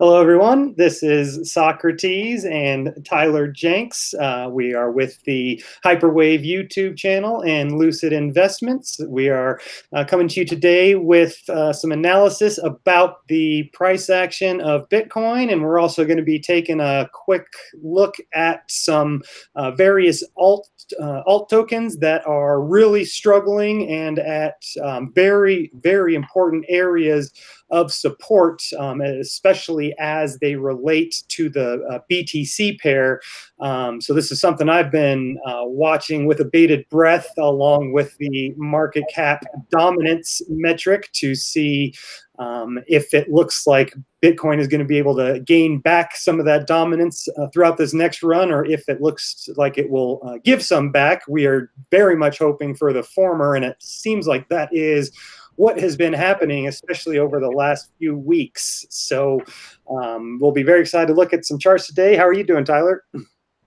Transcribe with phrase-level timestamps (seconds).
[0.00, 0.72] Hello, everyone.
[0.78, 4.14] This is Socrates and Tyler Jenks.
[4.14, 8.98] Uh, we are with the Hyperwave YouTube channel and Lucid Investments.
[9.06, 9.60] We are
[9.92, 15.52] uh, coming to you today with uh, some analysis about the price action of Bitcoin,
[15.52, 17.48] and we're also going to be taking a quick
[17.82, 19.20] look at some
[19.54, 20.66] uh, various alt
[20.98, 27.32] uh, alt tokens that are really struggling and at um, very very important areas
[27.70, 33.20] of support, um, especially as they relate to the uh, BTC pair.
[33.60, 38.16] Um, so this is something I've been uh, watching with a bated breath, along with
[38.18, 41.94] the market cap dominance metric, to see
[42.38, 46.40] um, if it looks like Bitcoin is going to be able to gain back some
[46.40, 50.20] of that dominance uh, throughout this next run, or if it looks like it will
[50.24, 51.22] uh, give some back.
[51.28, 55.12] We are very much hoping for the former, and it seems like that is
[55.60, 58.86] what has been happening, especially over the last few weeks.
[58.88, 59.42] So
[59.90, 62.16] um, we'll be very excited to look at some charts today.
[62.16, 63.04] How are you doing, Tyler?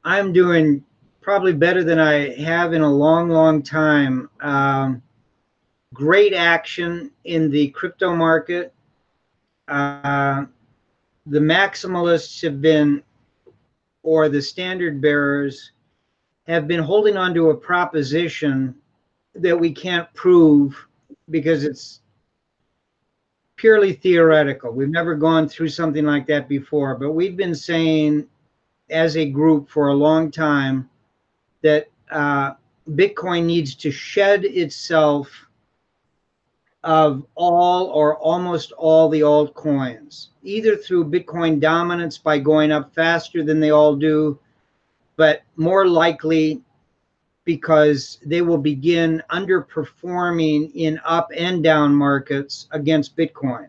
[0.04, 0.84] I'm doing
[1.22, 4.28] probably better than I have in a long, long time.
[4.42, 5.04] Um,
[5.94, 8.74] great action in the crypto market.
[9.68, 10.46] Uh,
[11.28, 13.04] the maximalists have been,
[14.02, 15.74] or the standard bearers,
[16.48, 18.74] have been holding on to a proposition
[19.36, 20.76] that we can't prove
[21.30, 22.02] because it's
[23.56, 24.72] purely theoretical.
[24.72, 28.28] We've never gone through something like that before, but we've been saying
[28.90, 30.90] as a group for a long time
[31.62, 32.54] that uh,
[32.92, 35.30] Bitcoin needs to shed itself
[36.84, 43.44] of all or almost all the altcoins, either through Bitcoin dominance by going up faster
[43.44, 44.38] than they all do,
[45.16, 46.62] but more likely
[47.46, 53.68] because they will begin underperforming in up and down markets against Bitcoin.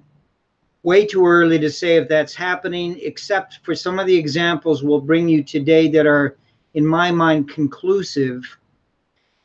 [0.83, 5.01] Way too early to say if that's happening, except for some of the examples we'll
[5.01, 6.37] bring you today that are,
[6.75, 8.43] in my mind, conclusive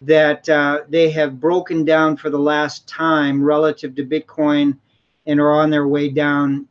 [0.01, 4.77] that uh, they have broken down for the last time relative to Bitcoin
[5.25, 6.67] and are on their way down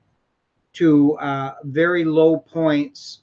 [0.75, 3.21] to uh, very low points,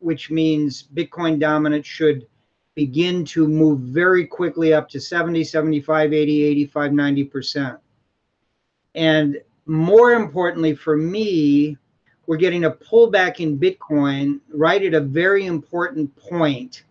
[0.00, 2.26] which means Bitcoin dominance should
[2.78, 7.78] begin to move very quickly up to 70, 75, 80, 85, 90%.
[8.94, 11.76] And more importantly for me,
[12.28, 16.84] we're getting a pullback in Bitcoin right at a very important point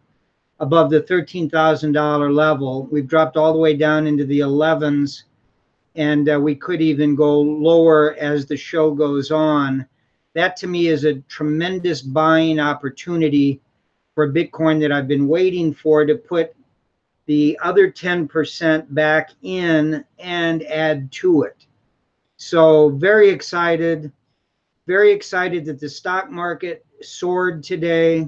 [0.60, 2.90] above the $13,000 level.
[2.92, 5.24] We've dropped all the way down into the 11s,
[5.96, 9.88] and uh, we could even go lower as the show goes on.
[10.34, 13.62] That to me is a tremendous buying opportunity
[14.18, 16.56] for Bitcoin that I've been waiting for to put
[17.28, 21.68] the other 10% back in and add to it.
[22.38, 24.12] So, very excited.
[24.88, 28.28] Very excited that the stock market soared today,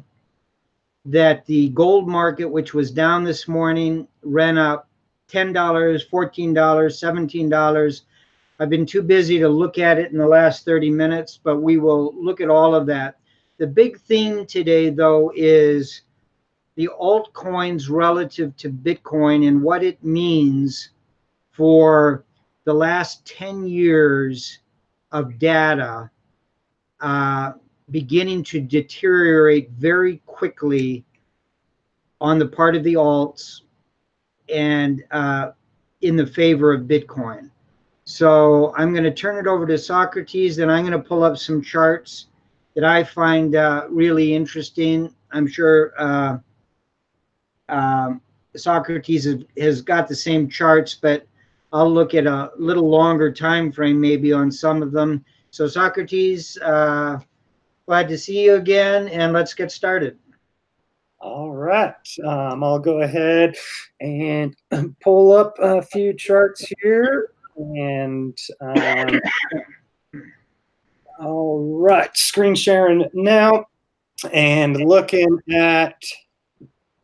[1.06, 4.88] that the gold market, which was down this morning, ran up
[5.32, 8.02] $10, $14, $17.
[8.60, 11.78] I've been too busy to look at it in the last 30 minutes, but we
[11.78, 13.16] will look at all of that.
[13.60, 16.04] The big theme today, though, is
[16.76, 20.92] the altcoins relative to Bitcoin and what it means
[21.52, 22.24] for
[22.64, 24.60] the last 10 years
[25.12, 26.10] of data
[27.02, 27.52] uh,
[27.92, 31.04] beginning to deteriorate very quickly
[32.22, 33.64] on the part of the alts
[34.48, 35.52] and uh,
[36.00, 37.50] in the favor of Bitcoin.
[38.06, 41.38] So I'm going to turn it over to Socrates, and I'm going to pull up
[41.38, 42.28] some charts
[42.80, 45.14] that I find uh, really interesting.
[45.32, 46.38] I'm sure uh,
[47.68, 48.22] um,
[48.56, 51.28] Socrates has, has, got the same charts, but
[51.74, 55.26] I'll look at a little longer time frame maybe on some of them.
[55.52, 57.20] So Socrates, uh,
[57.86, 60.18] glad to see you again, and let's get started.
[61.20, 61.94] All right,
[62.26, 63.58] um, I'll go ahead
[64.00, 64.56] and
[65.02, 69.20] pull up a few charts here, and um,
[71.20, 73.66] all right, screen sharing now
[74.32, 76.02] and looking at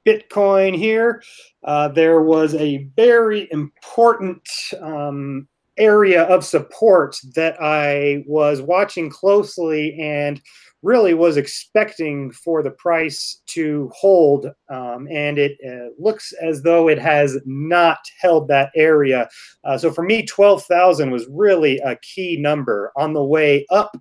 [0.06, 1.22] Bitcoin here.
[1.64, 4.48] Uh, there was a very important
[4.82, 5.48] um,
[5.78, 10.42] area of support that I was watching closely and
[10.82, 14.52] really was expecting for the price to hold.
[14.70, 19.28] Um, and it uh, looks as though it has not held that area.
[19.64, 23.98] Uh, so for me, 12,000 was really a key number on the way up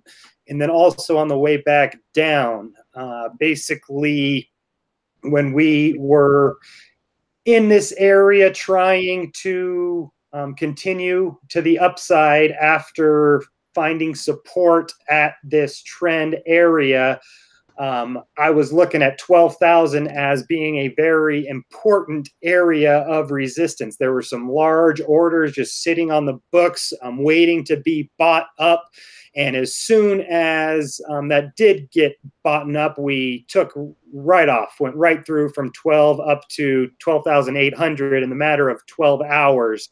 [0.47, 2.73] and then also on the way back down.
[2.93, 4.49] Uh, basically,
[5.21, 6.57] when we were
[7.45, 13.41] in this area trying to um, continue to the upside after
[13.75, 17.19] finding support at this trend area
[17.77, 23.97] um, I was looking at 12,000 as being a very important area of resistance.
[23.97, 28.47] There were some large orders just sitting on the books, um, waiting to be bought
[28.59, 28.85] up.
[29.35, 33.73] And as soon as um, that did get bought up, we took
[34.13, 39.21] right off, went right through from 12 up to 12,800 in the matter of 12
[39.23, 39.89] hours.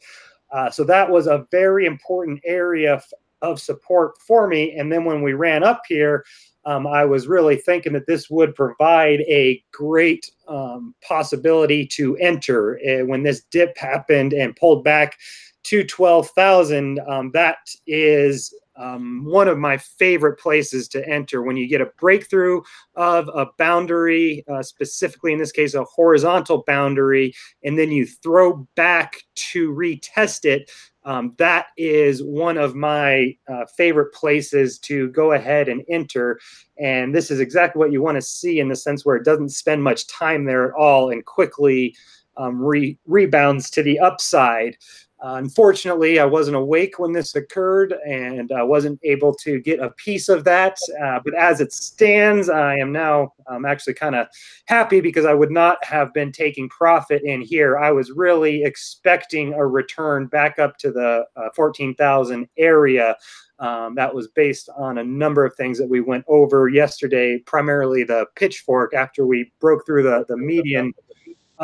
[0.50, 3.02] Uh, so that was a very important area
[3.44, 4.72] of support for me.
[4.72, 6.24] And then when we ran up here,
[6.66, 12.78] um, I was really thinking that this would provide a great um, possibility to enter.
[12.78, 15.18] Uh, when this dip happened and pulled back
[15.64, 21.68] to 12,000, um, that is um, one of my favorite places to enter when you
[21.68, 22.60] get a breakthrough
[22.96, 28.66] of a boundary, uh, specifically in this case, a horizontal boundary, and then you throw
[28.74, 30.70] back to retest it
[31.04, 36.40] um, that is one of my uh, favorite places to go ahead and enter.
[36.78, 39.50] And this is exactly what you want to see in the sense where it doesn't
[39.50, 41.94] spend much time there at all and quickly
[42.36, 44.76] um, re- rebounds to the upside.
[45.22, 49.90] Uh, unfortunately, I wasn't awake when this occurred and I wasn't able to get a
[49.90, 50.76] piece of that.
[51.02, 54.26] Uh, but as it stands, I am now um, actually kind of
[54.66, 57.78] happy because I would not have been taking profit in here.
[57.78, 63.16] I was really expecting a return back up to the uh, 14,000 area.
[63.60, 68.02] Um, that was based on a number of things that we went over yesterday, primarily
[68.02, 70.92] the pitchfork after we broke through the, the median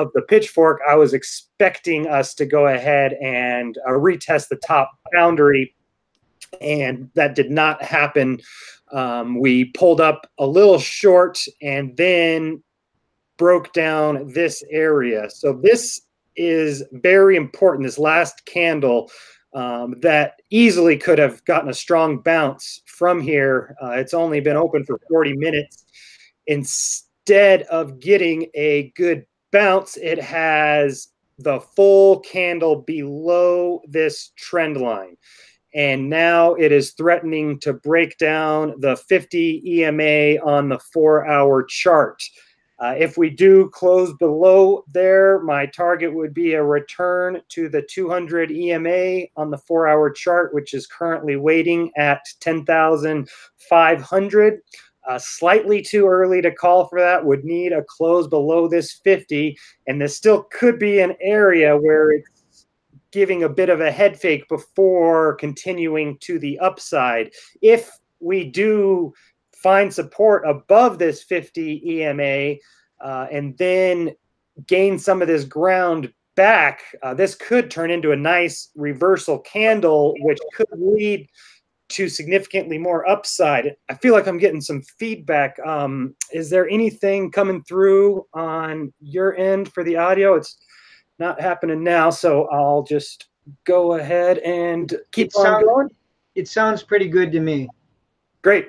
[0.01, 4.91] of the pitchfork, I was expecting us to go ahead and uh, retest the top
[5.13, 5.75] boundary,
[6.61, 8.41] and that did not happen.
[8.93, 12.63] Um, we pulled up a little short and then
[13.37, 15.31] broke down this area.
[15.31, 16.01] So this
[16.37, 17.87] is very important.
[17.87, 19.11] This last candle
[19.55, 23.77] um, that easily could have gotten a strong bounce from here.
[23.83, 25.85] Uh, it's only been open for 40 minutes.
[26.47, 31.09] Instead of getting a good bounce, it has
[31.39, 35.17] the full candle below this trend line.
[35.75, 41.63] And now it is threatening to break down the 50 EMA on the four hour
[41.63, 42.21] chart.
[42.81, 47.83] Uh, if we do close below there, my target would be a return to the
[47.83, 54.61] 200 EMA on the four hour chart, which is currently waiting at 10,500.
[55.11, 57.25] Uh, slightly too early to call for that.
[57.25, 59.59] Would need a close below this 50,
[59.89, 62.69] and this still could be an area where it's
[63.11, 67.33] giving a bit of a head fake before continuing to the upside.
[67.61, 67.91] If
[68.21, 69.13] we do
[69.53, 72.55] find support above this 50 EMA
[73.05, 74.15] uh, and then
[74.69, 80.15] gain some of this ground back, uh, this could turn into a nice reversal candle,
[80.21, 81.29] which could lead
[81.91, 83.77] to significantly more upside.
[83.89, 85.59] I feel like I'm getting some feedback.
[85.65, 90.35] Um, is there anything coming through on your end for the audio?
[90.35, 90.59] It's
[91.19, 93.29] not happening now, so I'll just
[93.65, 95.89] go ahead and keep it on sound, going.
[96.35, 97.69] It sounds pretty good to me.
[98.43, 98.69] Great.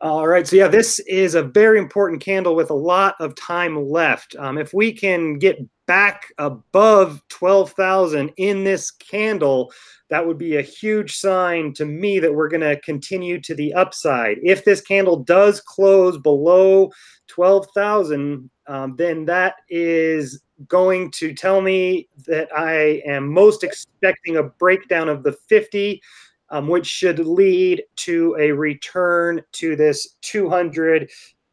[0.00, 0.46] All right.
[0.46, 4.36] So, yeah, this is a very important candle with a lot of time left.
[4.38, 5.58] Um, if we can get
[5.88, 9.72] back above 12,000 in this candle,
[10.10, 13.74] that would be a huge sign to me that we're going to continue to the
[13.74, 14.36] upside.
[14.42, 16.92] If this candle does close below
[17.26, 24.42] 12,000, um, then that is going to tell me that I am most expecting a
[24.42, 26.02] breakdown of the 50,
[26.50, 31.10] um, which should lead to a return to this 200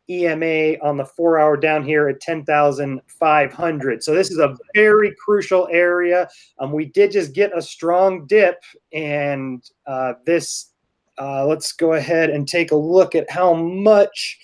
[0.10, 4.04] EMA on the four hour down here at 10,500.
[4.04, 6.30] So this is a very crucial area.
[6.60, 8.62] Um, we did just get a strong dip,
[8.94, 10.72] and uh, this,
[11.18, 14.38] uh, let's go ahead and take a look at how much.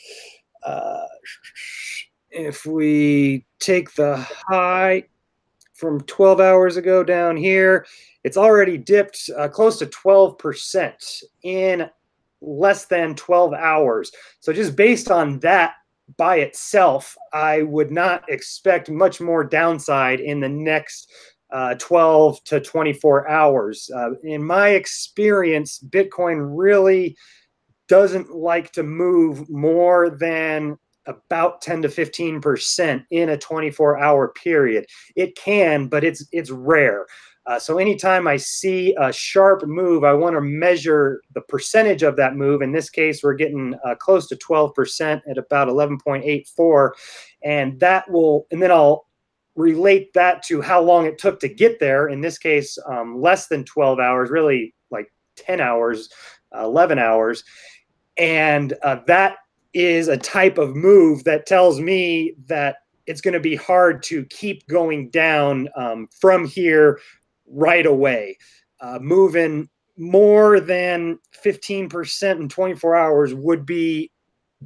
[0.63, 1.05] Uh,
[2.31, 4.15] if we take the
[4.47, 5.03] high
[5.73, 7.85] from 12 hours ago down here,
[8.23, 11.89] it's already dipped uh, close to 12% in
[12.41, 14.11] less than 12 hours.
[14.39, 15.73] So just based on that
[16.17, 21.11] by itself, I would not expect much more downside in the next
[21.51, 23.89] uh, 12 to 24 hours.
[23.93, 27.15] Uh, in my experience, Bitcoin really
[27.87, 34.29] doesn't like to move more than about 10 to 15 percent in a 24 hour
[34.29, 37.07] period it can but it's it's rare
[37.45, 42.15] uh, so anytime I see a sharp move, I want to measure the percentage of
[42.17, 42.61] that move.
[42.61, 46.91] In this case, we're getting uh, close to 12% at about 11.84.
[47.43, 49.07] And that will, and then I'll
[49.55, 52.09] relate that to how long it took to get there.
[52.09, 56.09] In this case, um, less than 12 hours, really like 10 hours
[56.53, 57.43] 11 hours.
[58.17, 59.37] And uh, that
[59.73, 64.25] is a type of move that tells me that it's going to be hard to
[64.25, 66.99] keep going down um, from here
[67.51, 68.37] right away.
[68.79, 74.11] Uh, moving more than 15% in 24 hours would be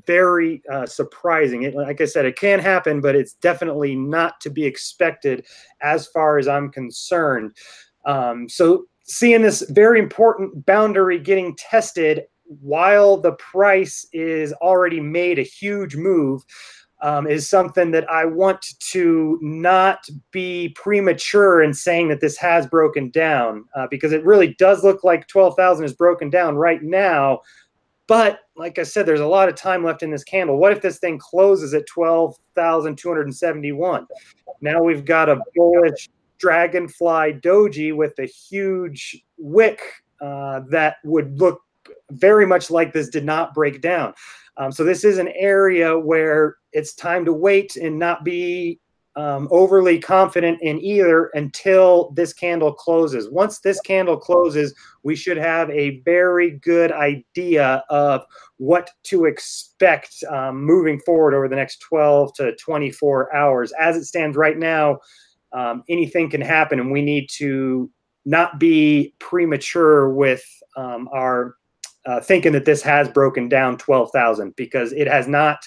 [0.05, 1.63] very uh, surprising.
[1.63, 5.45] It, like I said, it can happen, but it's definitely not to be expected
[5.81, 7.55] as far as I'm concerned.
[8.05, 15.39] Um, so, seeing this very important boundary getting tested while the price is already made
[15.39, 16.43] a huge move.
[17.01, 22.65] Um, is something that I want to not be premature in saying that this has
[22.67, 27.41] broken down uh, because it really does look like 12,000 is broken down right now.
[28.07, 30.57] But like I said, there's a lot of time left in this candle.
[30.57, 34.07] What if this thing closes at 12,271?
[34.61, 39.81] Now we've got a bullish dragonfly doji with a huge wick
[40.21, 41.61] uh, that would look
[42.11, 44.13] very much like this did not break down.
[44.57, 48.79] Um, so this is an area where it's time to wait and not be
[49.17, 53.29] um, overly confident in either until this candle closes.
[53.29, 58.23] Once this candle closes, we should have a very good idea of
[58.57, 63.71] what to expect um, moving forward over the next 12 to 24 hours.
[63.79, 64.99] As it stands right now,
[65.53, 67.89] um, anything can happen, and we need to
[68.25, 70.43] not be premature with
[70.75, 71.55] um, our
[72.05, 75.59] uh, thinking that this has broken down 12,000 because it has not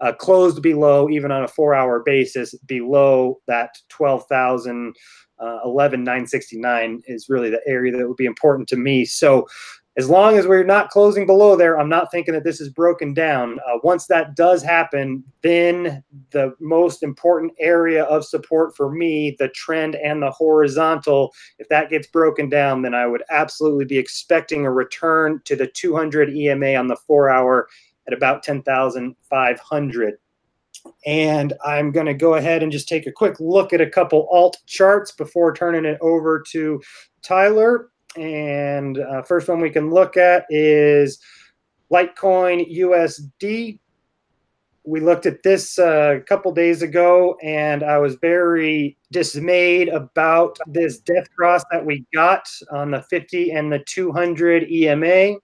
[0.00, 4.94] uh, closed below, even on a four hour basis, below that 12,000.
[5.40, 9.04] Uh, 11,969 is really the area that would be important to me.
[9.04, 9.48] So,
[9.96, 13.14] as long as we're not closing below there, I'm not thinking that this is broken
[13.14, 13.60] down.
[13.60, 19.48] Uh, once that does happen, then the most important area of support for me, the
[19.50, 24.66] trend and the horizontal, if that gets broken down, then I would absolutely be expecting
[24.66, 27.68] a return to the 200 EMA on the four hour
[28.08, 30.14] at about 10,500.
[31.06, 34.28] And I'm going to go ahead and just take a quick look at a couple
[34.30, 36.82] alt charts before turning it over to
[37.22, 37.90] Tyler.
[38.16, 41.18] And uh, first one we can look at is
[41.92, 43.78] Litecoin USD.
[44.86, 50.58] We looked at this uh, a couple days ago, and I was very dismayed about
[50.66, 55.36] this death cross that we got on the 50 and the 200 EMA.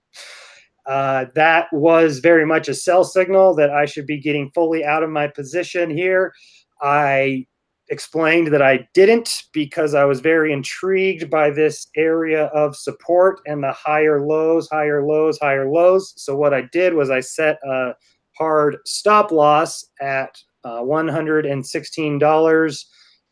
[0.85, 5.03] Uh, that was very much a sell signal that I should be getting fully out
[5.03, 6.35] of my position here.
[6.83, 7.47] I
[7.91, 13.63] explained that I didn't because I was very intrigued by this area of support and
[13.63, 16.15] the higher lows, higher lows, higher lows.
[16.17, 17.95] So what I did was I set a
[18.39, 22.85] hard stop loss at uh, $116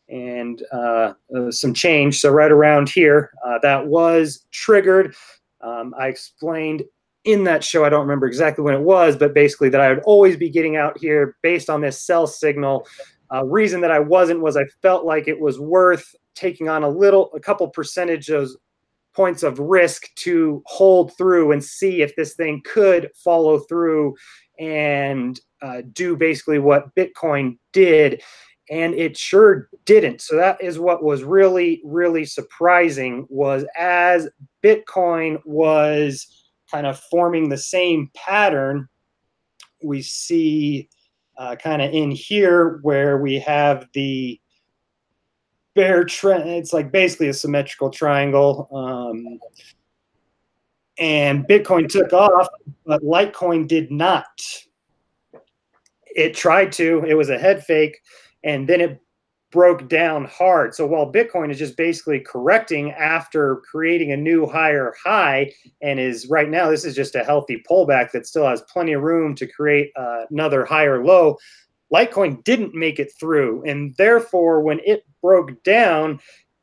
[0.09, 2.19] and uh, uh, some change.
[2.19, 5.15] So right around here, uh, that was triggered.
[5.61, 6.83] Um, I explained
[7.25, 10.03] in that show, I don't remember exactly when it was, but basically that I would
[10.05, 12.87] always be getting out here based on this sell signal
[13.33, 16.89] uh, reason that I wasn't was I felt like it was worth taking on a
[16.89, 18.57] little, a couple percentages
[19.15, 24.15] points of risk to hold through and see if this thing could follow through
[24.59, 28.21] and uh, do basically what Bitcoin did.
[28.69, 30.21] And it sure didn't.
[30.21, 34.29] So that is what was really, really surprising was as
[34.63, 36.27] Bitcoin was
[36.69, 38.87] kind of forming the same pattern,
[39.83, 40.87] we see
[41.39, 44.39] uh, kind of in here where we have the
[45.73, 46.49] bear trend.
[46.49, 48.67] It's like basically a symmetrical triangle.
[48.73, 49.39] Um,
[50.99, 52.49] and Bitcoin took off,
[52.85, 54.25] but Litecoin did not.
[56.07, 57.97] It tried to, it was a head fake,
[58.43, 59.01] and then it
[59.51, 60.75] broke down hard.
[60.75, 65.51] So while Bitcoin is just basically correcting after creating a new higher high
[65.81, 69.01] and is right now, this is just a healthy pullback that still has plenty of
[69.01, 71.37] room to create uh, another higher low.
[71.91, 73.63] Litecoin didn't make it through.
[73.65, 76.19] And therefore, when it broke down,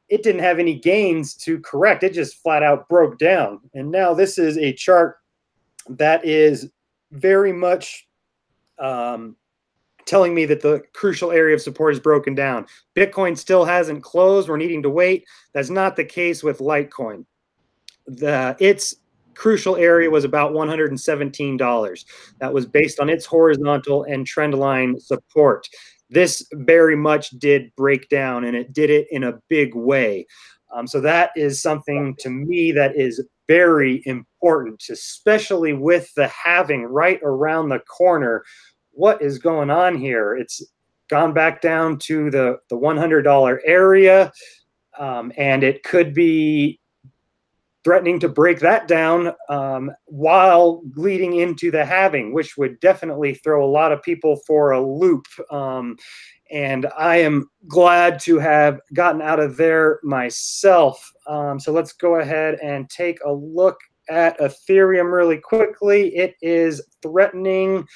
[0.09, 2.05] it didn't have any gains to correct.
[2.05, 3.61] It just flat out broke down.
[3.75, 5.19] And now this is a chart
[5.89, 6.71] that is
[7.11, 8.07] very much
[8.79, 9.37] um,
[10.07, 12.67] telling me that the crucial area of support is broken down.
[12.97, 14.49] Bitcoin still hasn't closed.
[14.49, 15.27] We're needing to wait.
[15.53, 17.27] That's not the case with Litecoin.
[18.07, 18.95] The its
[19.35, 22.05] crucial area was about $117.
[22.41, 25.69] That was based on its horizontal and trend line support.
[26.09, 30.27] This very much did break down and it did it in a big way.
[30.75, 36.85] Um, so that is something to me that is very important, especially with the halving
[36.85, 38.45] right around the corner
[38.97, 40.35] what is going on here?
[40.37, 40.63] It's
[41.09, 44.33] gone back down to the, the $100 area.
[44.99, 46.81] Um, and it could be
[47.85, 53.65] threatening to break that down um, while leading into the halving, which would definitely throw
[53.65, 55.27] a lot of people for a loop.
[55.53, 55.97] Um,
[56.51, 61.13] and I am glad to have gotten out of there myself.
[61.27, 66.17] Um, so let's go ahead and take a look at Ethereum really quickly.
[66.17, 67.87] It is threatening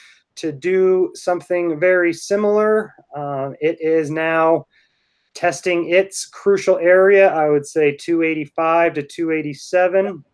[0.40, 2.94] to do something very similar.
[3.14, 4.66] Um, it is now
[5.34, 10.24] testing its crucial area, I would say 285 to 287,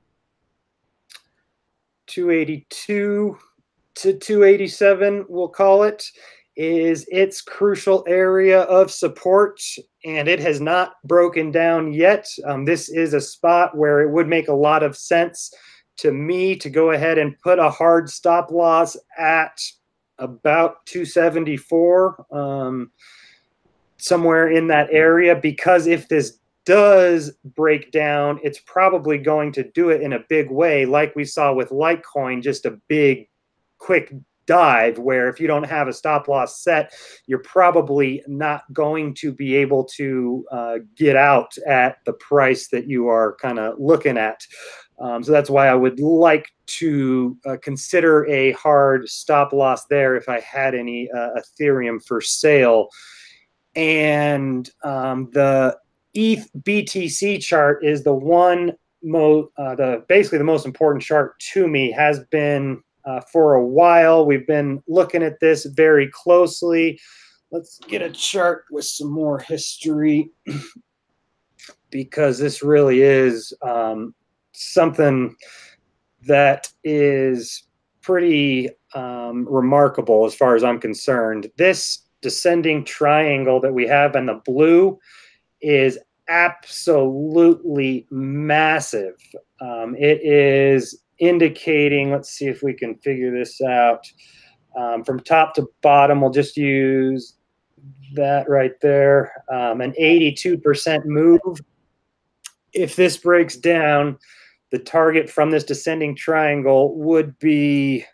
[2.06, 3.38] 282
[3.96, 6.04] to 287, we'll call it,
[6.56, 9.60] is its crucial area of support,
[10.04, 12.26] and it has not broken down yet.
[12.46, 15.52] Um, this is a spot where it would make a lot of sense
[15.98, 19.58] to me to go ahead and put a hard stop loss at
[20.18, 22.26] about 274.
[22.30, 22.90] Um,
[23.98, 29.90] somewhere in that area because if this does break down, it's probably going to do
[29.90, 33.28] it in a big way, like we saw with Litecoin, just a big,
[33.78, 34.12] quick
[34.46, 36.92] dive where if you don't have a stop loss set,
[37.26, 42.88] you're probably not going to be able to uh, get out at the price that
[42.88, 44.40] you are kind of looking at.
[44.98, 50.16] Um, so that's why I would like to uh, consider a hard stop loss there
[50.16, 52.88] if I had any uh, Ethereum for sale
[53.76, 55.78] and um, the
[56.14, 58.72] ETH BTC chart is the one
[59.02, 63.64] mo uh, the basically the most important chart to me has been uh, for a
[63.64, 64.26] while.
[64.26, 66.98] We've been looking at this very closely.
[67.52, 70.30] Let's get a chart with some more history
[71.90, 74.14] because this really is um,
[74.56, 75.34] something
[76.26, 77.64] that is
[78.02, 81.50] pretty um, remarkable as far as I'm concerned.
[81.56, 84.98] This descending triangle that we have in the blue
[85.60, 85.98] is
[86.28, 89.14] absolutely massive.
[89.60, 94.06] Um, it is indicating, let's see if we can figure this out.
[94.76, 97.34] Um, from top to bottom, we'll just use
[98.14, 101.40] that right there, um, an 82% move.
[102.72, 104.18] If this breaks down,
[104.70, 108.04] the target from this descending triangle would be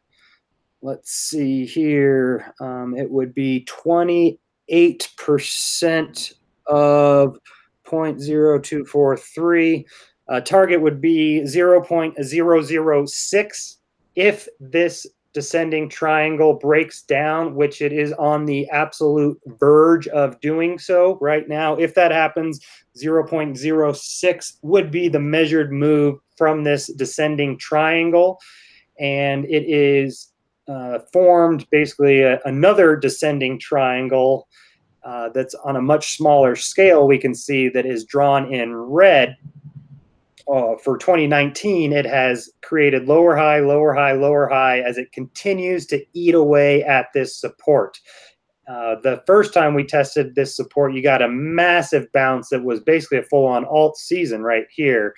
[0.83, 6.33] let's see here, um, it would be 28%
[6.67, 7.39] of
[7.87, 9.85] 0.0243.
[10.29, 13.77] Uh, target would be 0.006
[14.15, 20.79] if this descending triangle breaks down, which it is on the absolute verge of doing
[20.79, 21.77] so right now.
[21.77, 22.61] If that happens,
[22.97, 28.39] 0.06 would be the measured move from this descending triangle.
[28.99, 30.33] And it is
[30.69, 34.49] uh, formed basically a, another descending triangle
[35.05, 37.07] uh, that's on a much smaller scale.
[37.07, 39.37] We can see that is drawn in red.
[40.49, 45.87] Uh, for 2019, it has created lower high, lower high, lower high as it continues
[45.87, 47.99] to eat away at this support.
[48.69, 52.81] Uh, the first time we tested this support, you got a massive bounce that was
[52.81, 55.15] basically a full on alt season right here.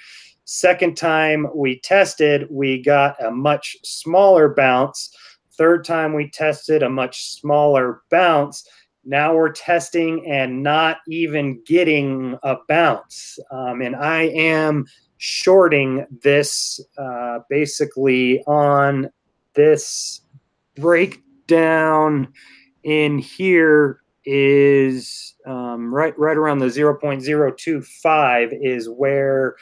[0.47, 5.15] Second time we tested, we got a much smaller bounce
[5.57, 8.69] Third time we tested a much smaller bounce.
[9.05, 13.39] Now we're testing and not even getting a bounce.
[13.51, 14.87] Um, and I am
[15.19, 19.11] shorting this uh, basically on
[19.55, 20.21] this
[20.77, 22.29] breakdown
[22.83, 29.57] in here is um, right right around the 0.025 is where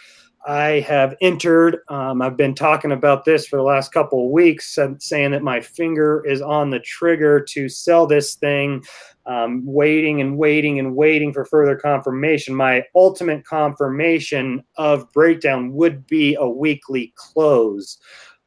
[0.47, 1.79] I have entered.
[1.89, 5.61] Um, I've been talking about this for the last couple of weeks, saying that my
[5.61, 8.83] finger is on the trigger to sell this thing,
[9.27, 12.55] um, waiting and waiting and waiting for further confirmation.
[12.55, 17.99] My ultimate confirmation of breakdown would be a weekly close.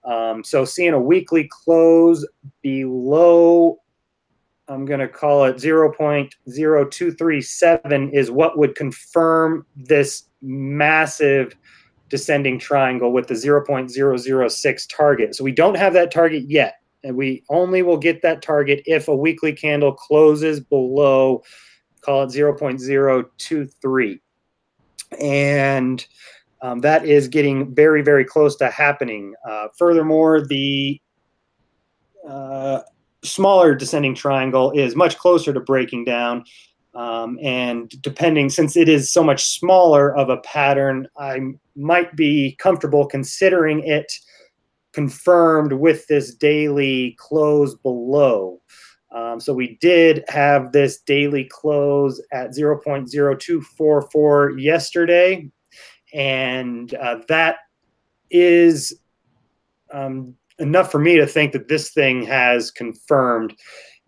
[0.04, 2.28] Um, so, seeing a weekly close
[2.62, 3.80] below
[4.68, 11.56] I'm going to call it 0.0237 is what would confirm this massive
[12.10, 15.36] descending triangle with the 0.006 target.
[15.36, 16.80] So we don't have that target yet.
[17.04, 21.44] And we only will get that target if a weekly candle closes below,
[22.02, 24.20] call it 0.023.
[25.22, 26.06] And
[26.62, 29.36] um, that is getting very, very close to happening.
[29.48, 31.00] Uh, furthermore, the
[32.28, 32.82] uh,
[33.24, 36.44] smaller descending triangle is much closer to breaking down.
[36.96, 41.42] Um, and depending, since it is so much smaller of a pattern, I
[41.76, 44.14] might be comfortable considering it
[44.94, 48.62] confirmed with this daily close below.
[49.12, 55.52] Um, so we did have this daily close at 0.0244 yesterday,
[56.14, 57.58] and uh, that
[58.32, 59.02] is
[59.92, 63.54] um, enough for me to think that this thing has confirmed.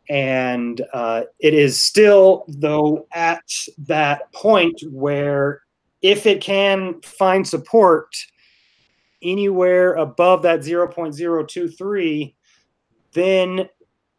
[0.09, 3.43] And uh, it is still, though, at
[3.79, 5.63] that point where
[6.01, 8.15] if it can find support
[9.21, 12.33] anywhere above that 0.023,
[13.13, 13.69] then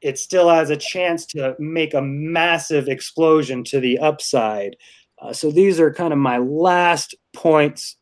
[0.00, 4.76] it still has a chance to make a massive explosion to the upside.
[5.20, 7.96] Uh, so these are kind of my last points.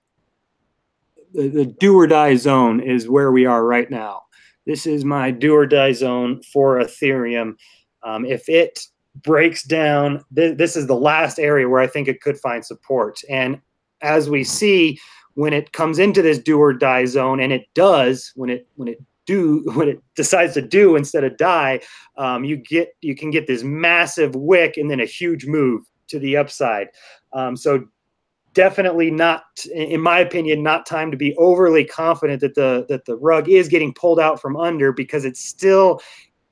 [1.32, 4.22] The, the do or die zone is where we are right now.
[4.66, 7.54] This is my do or die zone for Ethereum.
[8.06, 8.78] Um, if it
[9.22, 13.20] breaks down, th- this is the last area where I think it could find support.
[13.28, 13.60] And
[14.00, 14.98] as we see,
[15.34, 18.88] when it comes into this do or die zone, and it does when it when
[18.88, 21.80] it do when it decides to do instead of die,
[22.16, 26.18] um, you get you can get this massive wick and then a huge move to
[26.20, 26.88] the upside.
[27.32, 27.86] Um, so
[28.54, 33.16] definitely not, in my opinion, not time to be overly confident that the that the
[33.16, 36.00] rug is getting pulled out from under because it's still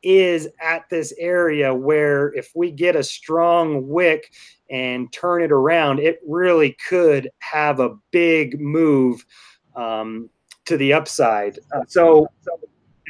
[0.04, 4.32] is at this area where if we get a strong wick
[4.70, 9.24] and turn it around, it really could have a big move
[9.74, 10.28] um,
[10.66, 11.58] to the upside.
[11.74, 12.60] Uh, so, so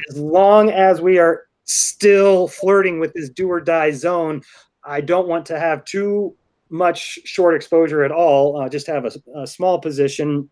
[0.09, 4.41] as long as we are still flirting with this do or die zone,
[4.83, 6.35] I don't want to have too
[6.69, 8.57] much short exposure at all.
[8.57, 10.49] Uh, just have a, a, small position,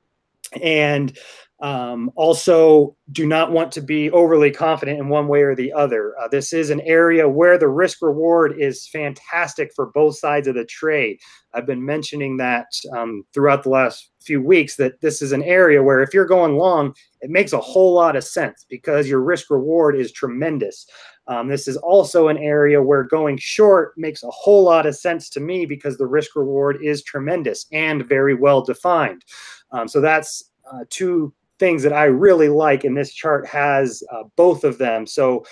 [0.61, 1.17] and
[1.63, 6.13] um, also do not want to be overly confident in one way or the other.
[6.19, 10.55] Uh, this is an area where the risk reward is fantastic for both sides of
[10.55, 11.19] the trade.
[11.53, 15.81] I've been mentioning that um, throughout the last few weeks that this is an area
[15.81, 19.49] where if you're going long, it makes a whole lot of sense because your risk
[19.49, 20.85] reward is tremendous.
[21.27, 25.29] Um, this is also an area where going short makes a whole lot of sense
[25.29, 29.23] to me because the risk reward is tremendous and very well defined.
[29.71, 34.23] Um, so that's uh, two things that I really like, and this chart has uh,
[34.35, 35.05] both of them.
[35.05, 35.45] So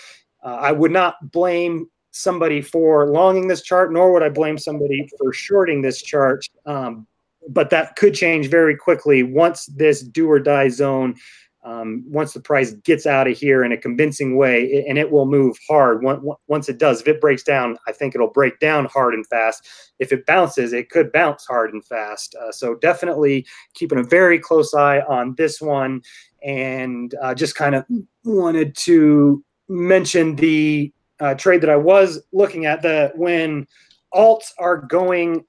[0.44, 5.08] uh, I would not blame somebody for longing this chart, nor would I blame somebody
[5.18, 6.46] for shorting this chart.
[6.66, 7.08] Um,
[7.50, 11.16] but that could change very quickly once this do or die zone
[11.63, 15.26] um, once the price gets out of here in a convincing way, and it will
[15.26, 16.04] move hard.
[16.47, 19.67] Once it does, if it breaks down, I think it'll break down hard and fast.
[20.00, 22.36] If it bounces, it could bounce hard and fast.
[22.36, 23.45] Uh, so definitely
[23.76, 26.02] keeping a very close eye on this one,
[26.43, 27.86] and uh, just kind of
[28.24, 32.82] wanted to mention the uh, trade that I was looking at.
[32.82, 33.67] The when
[34.13, 35.45] alts are going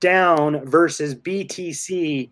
[0.00, 2.30] down versus BTC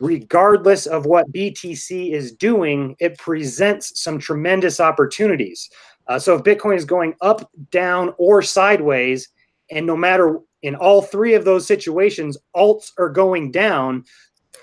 [0.00, 5.70] regardless of what BTC is doing, it presents some tremendous opportunities.
[6.08, 9.28] Uh, so if Bitcoin is going up, down, or sideways,
[9.70, 14.04] and no matter in all three of those situations, alts are going down,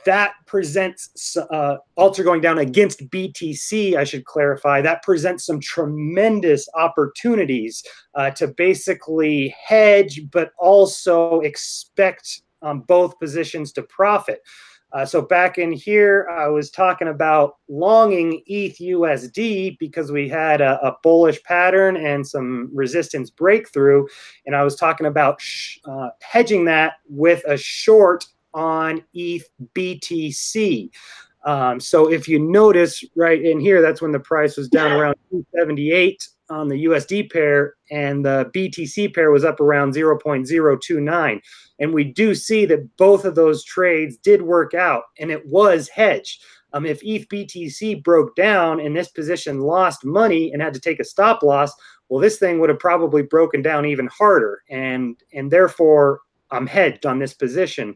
[0.06, 3.96] that presents uh, alts are going down against BTC.
[3.96, 7.84] I should clarify that presents some tremendous opportunities
[8.16, 14.42] uh, to basically hedge, but also expect um, both positions to profit.
[14.94, 20.62] Uh, so back in here, I was talking about longing ETH USD because we had
[20.62, 24.06] a, a bullish pattern and some resistance breakthrough.
[24.46, 25.42] And I was talking about
[25.86, 30.90] uh, hedging that with a short on ETH BTC.
[31.46, 35.16] Um, so if you notice right in here, that's when the price was down around
[35.32, 41.42] 278 on the USD pair, and the BTC pair was up around 0.029.
[41.80, 45.90] And we do see that both of those trades did work out, and it was
[45.90, 46.44] hedged.
[46.74, 51.00] Um, if ETH BTC broke down and this position lost money and had to take
[51.00, 51.72] a stop loss,
[52.10, 57.06] well, this thing would have probably broken down even harder, and and therefore I'm hedged
[57.06, 57.96] on this position.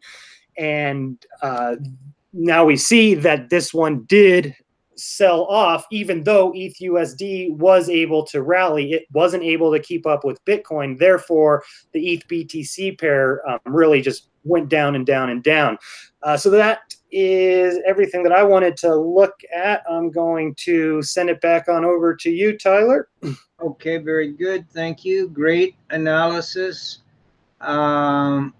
[0.58, 1.76] And uh,
[2.34, 4.56] now we see that this one did
[5.02, 8.94] sell off, even though ETHUSD was able to rally.
[8.94, 10.98] It wasn't able to keep up with Bitcoin.
[10.98, 15.78] Therefore, the ETH BTC pair um, really just went down and down and down.
[16.24, 19.84] Uh, so that is everything that I wanted to look at.
[19.90, 23.10] I'm going to send it back on over to you, Tyler.
[23.62, 24.68] Okay, very good.
[24.72, 25.28] Thank you.
[25.28, 27.02] Great analysis.
[27.60, 28.56] Um,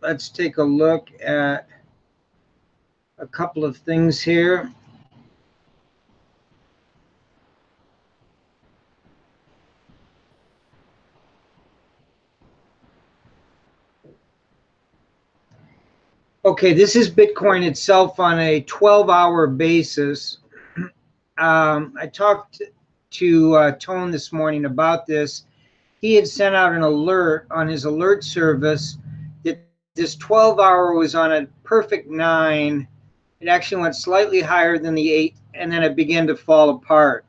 [0.00, 1.68] let's take a look at
[3.18, 4.72] a couple of things here.
[16.42, 20.38] Okay, this is Bitcoin itself on a 12 hour basis.
[21.36, 22.62] Um, I talked
[23.10, 25.44] to uh, Tone this morning about this.
[26.00, 28.96] He had sent out an alert on his alert service
[29.42, 29.58] that
[29.94, 32.88] this 12 hour was on a perfect nine
[33.40, 37.26] It actually went slightly higher than the eight, and then it began to fall apart.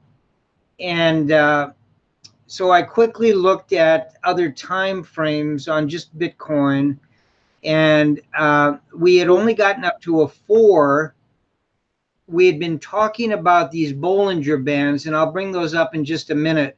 [0.79, 1.71] And uh,
[2.47, 6.97] so I quickly looked at other time frames on just Bitcoin,
[7.63, 11.15] and uh, we had only gotten up to a four.
[12.27, 16.29] We had been talking about these Bollinger Bands, and I'll bring those up in just
[16.29, 16.77] a minute.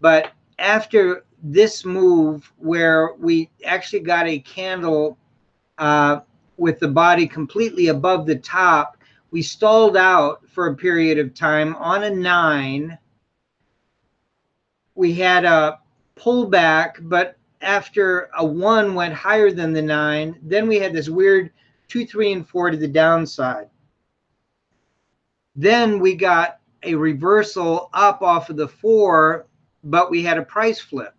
[0.00, 5.18] But after this move, where we actually got a candle
[5.78, 6.20] uh,
[6.56, 8.96] with the body completely above the top,
[9.30, 12.98] we stalled out for a period of time on a nine
[14.94, 15.78] we had a
[16.16, 21.50] pullback, but after a one went higher than the nine, then we had this weird
[21.88, 23.68] two, three, and four to the downside.
[25.54, 29.46] Then we got a reversal up off of the four,
[29.84, 31.14] but we had a price flip.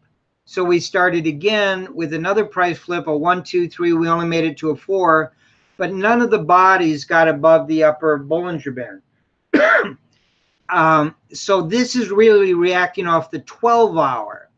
[0.46, 3.94] So we started again with another price flip, a one, two, three.
[3.94, 5.34] We only made it to a four,
[5.78, 9.98] but none of the bodies got above the upper Bollinger Band.
[10.70, 14.50] Um, so this is really reacting off the 12 hour.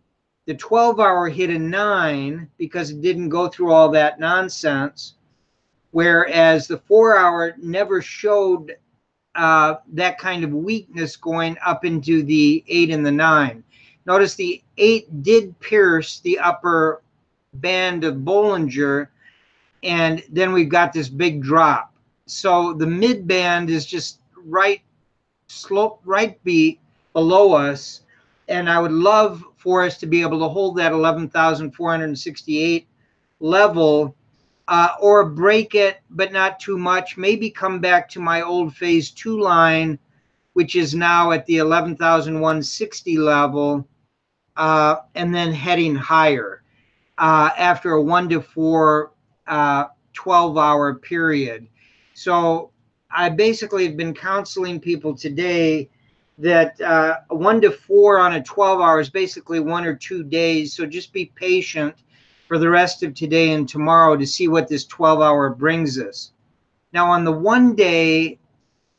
[0.45, 5.15] The 12 hour hit a nine because it didn't go through all that nonsense,
[5.91, 8.75] whereas the four hour never showed
[9.33, 13.63] uh, that kind of weakness going up into the eight and the nine.
[14.05, 17.01] Notice the eight did pierce the upper
[17.55, 19.07] band of Bollinger,
[19.83, 21.91] and then we've got this big drop.
[22.27, 24.81] So the mid band is just right
[25.47, 26.79] slope right beat
[27.13, 28.01] below us.
[28.47, 32.87] And I would love for us to be able to hold that 11,468
[33.39, 34.15] level
[34.67, 37.17] uh, or break it, but not too much.
[37.17, 39.97] Maybe come back to my old phase two line,
[40.53, 43.87] which is now at the 11,160 level,
[44.55, 46.61] uh, and then heading higher
[47.17, 49.13] uh, after a one to four
[49.47, 51.67] uh, 12 hour period.
[52.13, 52.69] So
[53.09, 55.89] I basically have been counseling people today
[56.37, 60.73] that uh, one to four on a 12 hour is basically one or two days.
[60.73, 61.95] So just be patient
[62.47, 66.31] for the rest of today and tomorrow to see what this 12 hour brings us.
[66.93, 68.39] Now, on the one day,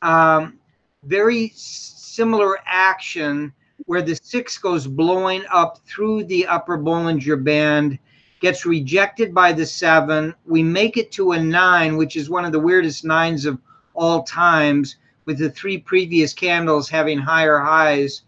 [0.01, 0.59] um,
[1.03, 3.53] very similar action
[3.85, 7.97] where the six goes blowing up through the upper Bollinger Band,
[8.39, 10.33] gets rejected by the seven.
[10.45, 13.59] We make it to a nine, which is one of the weirdest nines of
[13.93, 18.23] all times, with the three previous candles having higher highs.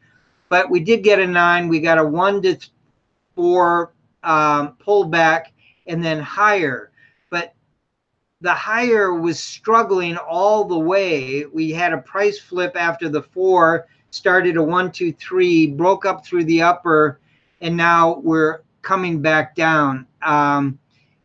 [0.49, 1.67] But we did get a nine.
[1.67, 2.57] We got a one to
[3.35, 5.45] four um, pullback
[5.87, 6.91] and then higher.
[7.31, 7.55] But
[8.41, 11.45] the higher was struggling all the way.
[11.45, 16.25] We had a price flip after the four, started a one, two, three, broke up
[16.25, 17.19] through the upper,
[17.61, 20.05] and now we're coming back down.
[20.21, 20.77] Um,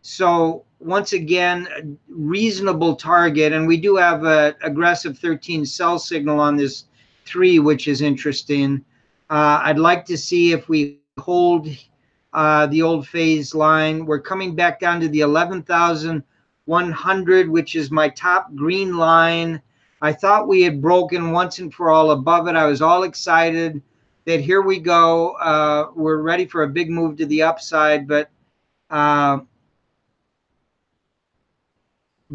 [0.02, 3.52] so once again, reasonable target.
[3.52, 6.84] And we do have a aggressive 13 sell signal on this
[7.24, 8.84] three, which is interesting.
[9.30, 11.68] Uh, I'd like to see if we hold
[12.34, 14.04] uh, the old phase line.
[14.04, 19.62] We're coming back down to the 11,100, which is my top green line.
[20.02, 22.56] I thought we had broken once and for all above it.
[22.56, 23.80] I was all excited
[24.26, 25.30] that here we go.
[25.36, 28.28] Uh, we're ready for a big move to the upside, but
[28.90, 29.38] uh,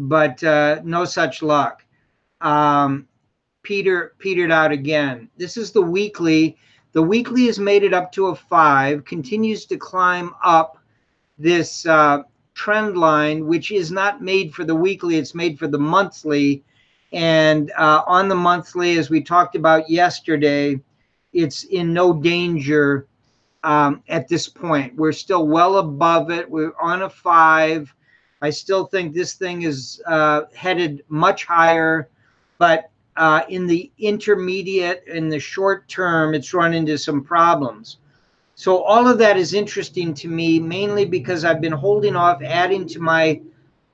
[0.00, 1.84] but uh, no such luck.
[2.40, 3.06] Um,
[3.62, 5.28] Peter petered out again.
[5.36, 6.56] This is the weekly.
[6.92, 10.78] The weekly has made it up to a five, continues to climb up
[11.38, 12.22] this uh,
[12.54, 16.64] trend line, which is not made for the weekly, it's made for the monthly.
[17.12, 20.80] And uh, on the monthly, as we talked about yesterday,
[21.32, 23.06] it's in no danger
[23.62, 24.96] um, at this point.
[24.96, 26.50] We're still well above it.
[26.50, 27.94] We're on a five.
[28.42, 32.08] I still think this thing is uh, headed much higher,
[32.58, 37.98] but uh, in the intermediate, in the short term, it's run into some problems.
[38.54, 42.86] So all of that is interesting to me, mainly because I've been holding off adding
[42.88, 43.40] to my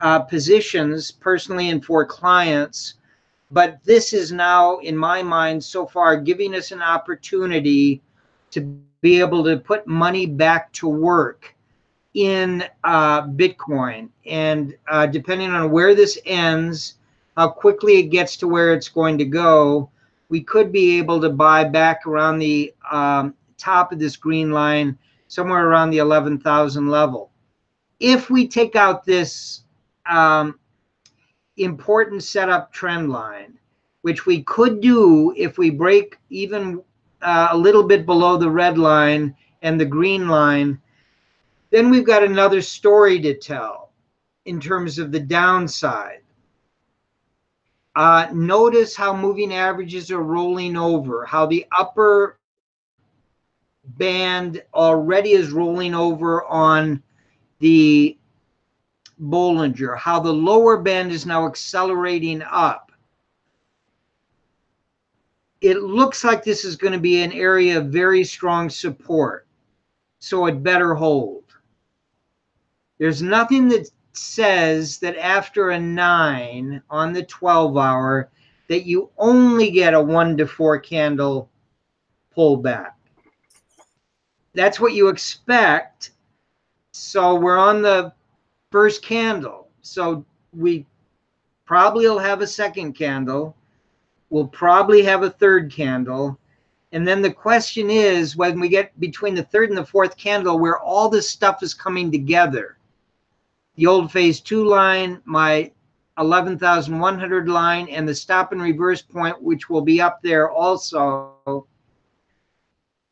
[0.01, 2.95] uh, positions personally and for clients.
[3.51, 8.01] But this is now, in my mind, so far giving us an opportunity
[8.53, 8.61] to
[9.01, 11.56] be able to put money back to work
[12.17, 14.09] in uh, Bitcoin.
[14.25, 16.95] And uh, depending on where this ends,
[17.37, 19.91] how quickly it gets to where it's going to go,
[20.31, 24.99] we could be able to buy back around the um, top of this green line,
[25.29, 27.31] somewhere around the 11,000 level.
[28.01, 29.63] If we take out this
[30.07, 30.59] um,
[31.59, 33.59] important setup trend line,
[34.01, 36.83] which we could do if we break even
[37.21, 40.81] uh, a little bit below the red line and the green line,
[41.77, 43.93] then we've got another story to tell
[44.47, 46.23] in terms of the downside.
[47.95, 52.39] Uh, notice how moving averages are rolling over, how the upper
[53.85, 57.03] band already is rolling over on
[57.59, 58.17] the
[59.21, 62.91] Bollinger, how the lower band is now accelerating up.
[65.61, 69.47] It looks like this is going to be an area of very strong support,
[70.21, 71.46] so it better hold.
[72.99, 78.31] There's nothing that says that after a nine on the 12 hour,
[78.69, 81.51] that you only get a one to four candle
[82.37, 82.93] pullback.
[84.55, 86.13] That's what you expect.
[86.93, 88.13] So we're on the
[88.73, 89.69] first candle.
[89.83, 90.87] So we
[91.67, 93.55] probably will have a second candle.
[94.31, 96.39] We'll probably have a third candle.
[96.93, 100.59] And then the question is when we get between the third and the fourth candle,
[100.59, 102.76] where all this stuff is coming together
[103.77, 105.71] the old phase two line, my
[106.19, 111.67] 11,100 line, and the stop and reverse point, which will be up there also.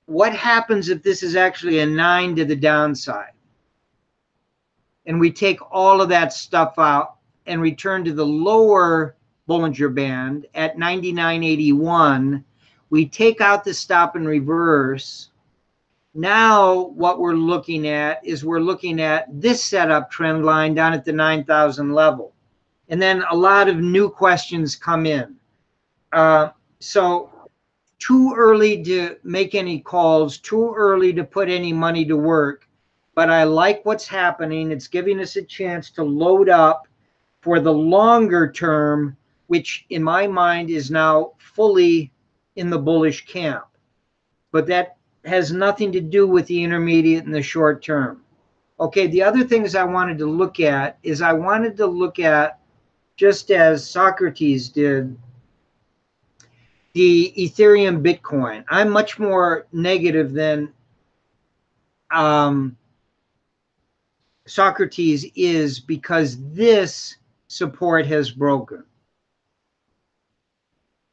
[0.07, 3.33] What happens if this is actually a nine to the downside?
[5.07, 9.16] And we take all of that stuff out and return to the lower
[9.48, 12.42] Bollinger Band at 99.81.
[12.88, 15.31] We take out the stop and reverse
[16.16, 21.05] now, what we're looking at is we're looking at this setup trend line down at
[21.05, 22.33] the 9,000 level.
[22.88, 25.35] And then a lot of new questions come in.
[26.12, 27.31] Uh, so,
[27.98, 32.68] too early to make any calls, too early to put any money to work.
[33.16, 34.70] But I like what's happening.
[34.70, 36.87] It's giving us a chance to load up
[37.40, 39.16] for the longer term,
[39.48, 42.12] which in my mind is now fully
[42.55, 43.64] in the bullish camp.
[44.53, 44.93] But that
[45.24, 48.22] has nothing to do with the intermediate and the short term.
[48.78, 52.58] Okay, the other things I wanted to look at is I wanted to look at,
[53.16, 55.16] just as Socrates did,
[56.92, 58.64] the Ethereum Bitcoin.
[58.68, 60.72] I'm much more negative than
[62.10, 62.76] um,
[64.46, 67.16] Socrates is because this
[67.48, 68.84] support has broken.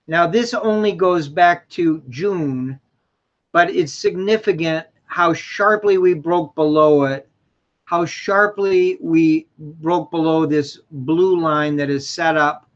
[0.07, 2.79] Now, this only goes back to June
[3.51, 7.29] but it's significant how sharply we broke below it,
[7.85, 12.69] how sharply we broke below this blue line that is set up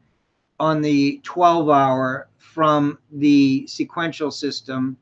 [0.60, 4.96] on the 12 hour from the sequential system,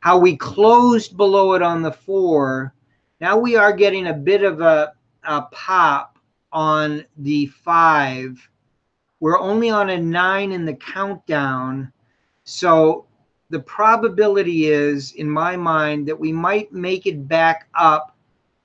[0.00, 2.74] how we closed below it on the four.
[3.20, 4.92] Now we are getting a bit of a,
[5.24, 6.18] a pop
[6.52, 8.48] on the five.
[9.20, 11.92] We're only on a nine in the countdown.
[12.44, 13.05] So
[13.50, 18.16] the probability is, in my mind, that we might make it back up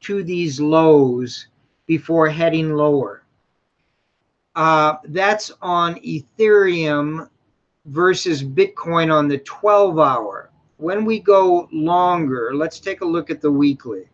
[0.01, 1.47] to these lows
[1.85, 3.23] before heading lower.
[4.55, 7.29] Uh, that's on Ethereum
[7.85, 10.49] versus Bitcoin on the 12 hour.
[10.77, 14.09] When we go longer, let's take a look at the weekly.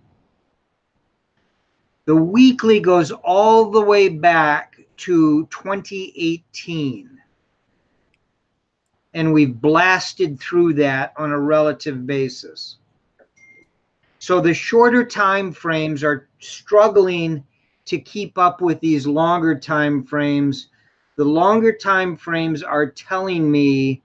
[2.05, 7.16] The weekly goes all the way back to 2018
[9.17, 12.77] and we've blasted through that on a relative basis.
[14.19, 17.43] So the shorter time frames are struggling
[17.85, 20.67] to keep up with these longer time frames.
[21.15, 24.03] The longer time frames are telling me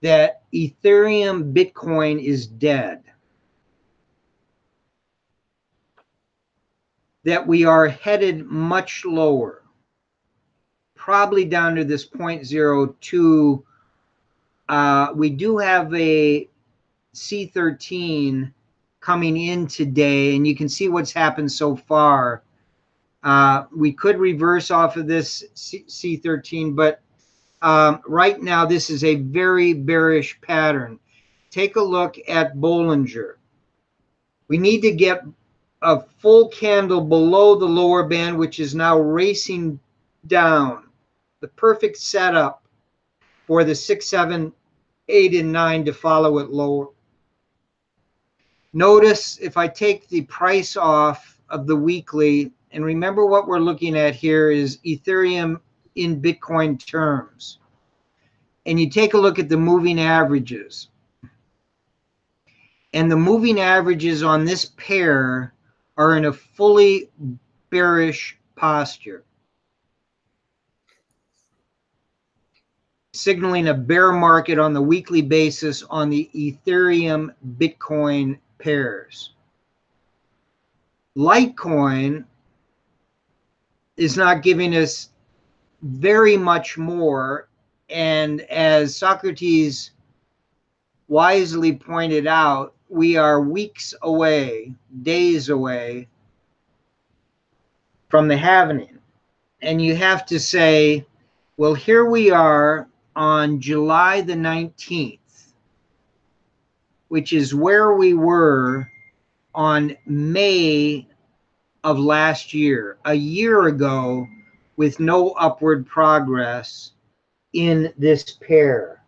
[0.00, 3.02] that Ethereum Bitcoin is dead.
[7.24, 9.62] That we are headed much lower,
[10.94, 13.62] probably down to this 0.02
[14.68, 16.48] uh, we do have a
[17.14, 18.52] C13
[19.00, 22.42] coming in today, and you can see what's happened so far.
[23.22, 27.00] Uh, we could reverse off of this C- 13 but
[27.62, 31.00] um, right now this is a very bearish pattern.
[31.50, 33.34] Take a look at Bollinger.
[34.46, 35.24] We need to get
[35.82, 39.80] a full candle below the lower band, which is now racing
[40.26, 40.84] down.
[41.40, 42.62] The perfect setup
[43.48, 44.52] for the 6, 7,
[45.08, 46.88] 8, and 9 to follow it lower.
[48.74, 53.96] Notice if I take the price off of the weekly, and remember what we're looking
[53.96, 55.60] at here is Ethereum
[55.94, 57.58] in Bitcoin terms.
[58.66, 60.88] And you take a look at the moving averages.
[62.92, 65.54] And the moving averages on this pair
[65.96, 67.08] are in a fully
[67.70, 69.24] bearish posture.
[73.18, 79.34] Signaling a bear market on the weekly basis on the Ethereum Bitcoin pairs.
[81.16, 82.24] Litecoin
[83.96, 85.10] is not giving us
[85.82, 87.48] very much more
[87.90, 89.92] and as Socrates
[91.08, 96.08] wisely pointed out, we are weeks away, days away
[98.08, 98.98] from the halvening.
[99.60, 101.04] And you have to say,
[101.56, 102.88] well, here we are
[103.18, 105.18] on July the 19th,
[107.08, 108.88] which is where we were
[109.52, 111.04] on May
[111.82, 114.24] of last year, a year ago,
[114.76, 116.92] with no upward progress
[117.54, 119.02] in this pair.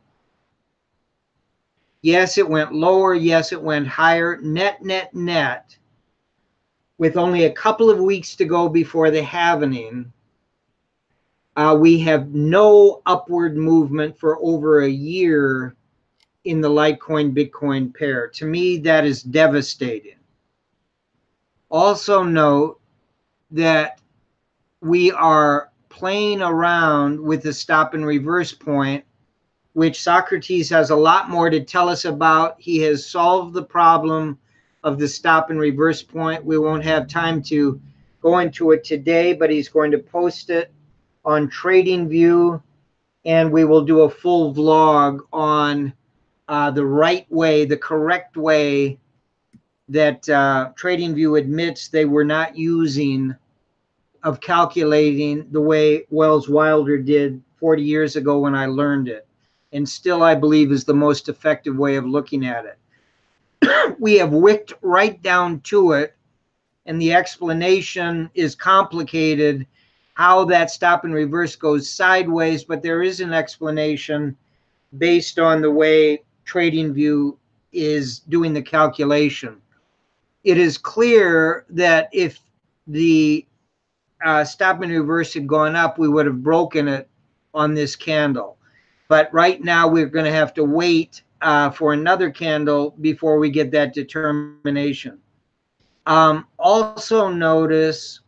[2.03, 3.15] Yes, it went lower.
[3.15, 4.39] Yes, it went higher.
[4.43, 5.77] Net, net, net.
[6.99, 10.13] With only a couple of weeks to go before the halvening,
[11.57, 15.75] uh, we have no upward movement for over a year
[16.45, 18.29] in the Litecoin Bitcoin pair.
[18.29, 20.17] To me, that is devastating.
[21.71, 22.81] Also, note
[23.51, 24.01] that
[24.81, 29.05] we are playing around with the stop and reverse point
[29.73, 32.61] which Socrates has a lot more to tell us about.
[32.61, 34.39] He has solved the problem
[34.83, 36.45] of the stop and reverse point.
[36.45, 37.81] We won't have time to
[38.21, 40.73] go into it today, but he's going to post it
[41.25, 42.63] on TradingView,
[43.25, 45.93] and we will do a full vlog on
[46.49, 48.99] uh, the right way, the correct way
[49.89, 53.35] that uh, TradingView admits they were not using
[54.23, 59.27] of calculating the way Welles Wilder did 40 years ago when I learned it
[59.73, 63.97] and still I believe is the most effective way of looking at it.
[63.99, 66.15] we have wicked right down to it,
[66.87, 69.67] and the explanation is complicated
[70.21, 74.37] how that stop and reverse goes sideways, but there is an explanation
[74.99, 77.39] based on the way TradingView
[77.73, 79.57] is doing the calculation.
[80.45, 82.39] It is clear that if
[82.87, 83.47] the
[84.23, 87.09] uh, stop and reverse had gone up, we would have broken it
[87.55, 88.59] on this candle.
[89.09, 93.49] But right now, we're going to have to wait uh, for another candle before we
[93.49, 95.19] get that determination.
[96.05, 98.21] Um, also, notice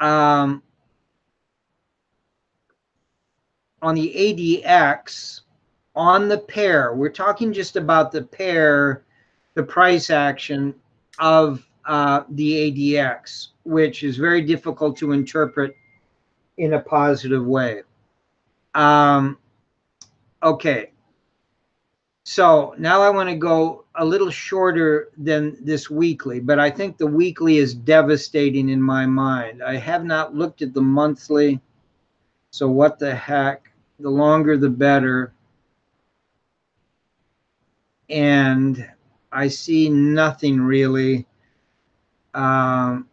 [0.00, 0.62] um,
[3.82, 5.42] on the ADX,
[5.94, 9.04] on the pair, we're talking just about the pair,
[9.54, 10.74] the price action
[11.18, 15.74] of uh, the ADX, which is very difficult to interpret
[16.58, 17.82] in a positive way.
[18.74, 19.38] Um,
[20.42, 20.90] okay.
[22.28, 26.98] So now I want to go a little shorter than this weekly, but I think
[26.98, 29.62] the weekly is devastating in my mind.
[29.62, 31.60] I have not looked at the monthly.
[32.50, 33.70] So what the heck?
[34.00, 35.34] The longer, the better.
[38.10, 38.84] And
[39.30, 41.28] I see nothing really.
[42.34, 43.08] Um,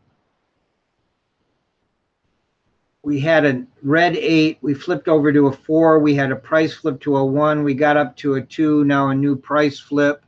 [3.03, 4.57] we had a red eight.
[4.61, 5.99] We flipped over to a four.
[5.99, 7.63] We had a price flip to a one.
[7.63, 8.85] We got up to a two.
[8.85, 10.23] Now a new price flip.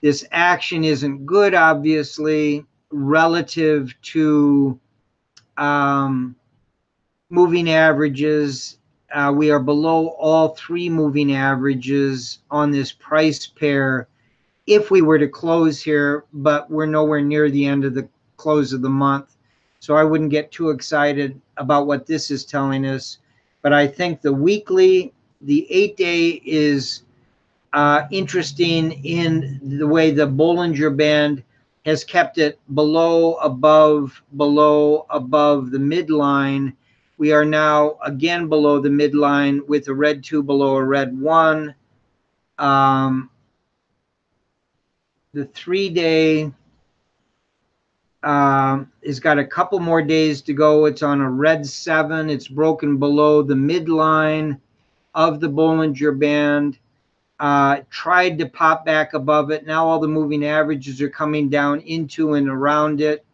[0.00, 4.80] This action isn't good, obviously, relative to
[5.58, 6.34] um,
[7.28, 8.78] moving averages.
[9.14, 14.08] Uh, we are below all three moving averages on this price pair
[14.66, 18.72] if we were to close here, but we're nowhere near the end of the close
[18.72, 19.31] of the month.
[19.82, 23.18] So I wouldn't get too excited about what this is telling us.
[23.62, 27.02] But I think the weekly, the eight day is
[27.72, 31.42] uh, interesting in the way the Bollinger Band
[31.84, 36.74] has kept it below, above, below, above the midline.
[37.18, 41.74] We are now again below the midline with a red two below a red one.
[42.56, 43.30] Um,
[45.32, 46.52] the three day
[48.22, 50.84] um, it's got a couple more days to go.
[50.84, 52.30] It's on a red seven.
[52.30, 54.60] It's broken below the midline
[55.14, 56.78] of the Bollinger Band.
[57.40, 59.66] Uh, tried to pop back above it.
[59.66, 63.24] Now all the moving averages are coming down into and around it.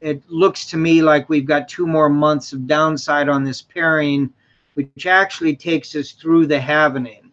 [0.00, 4.32] It looks to me like we've got two more months of downside on this pairing,
[4.74, 7.30] which actually takes us through the halvening.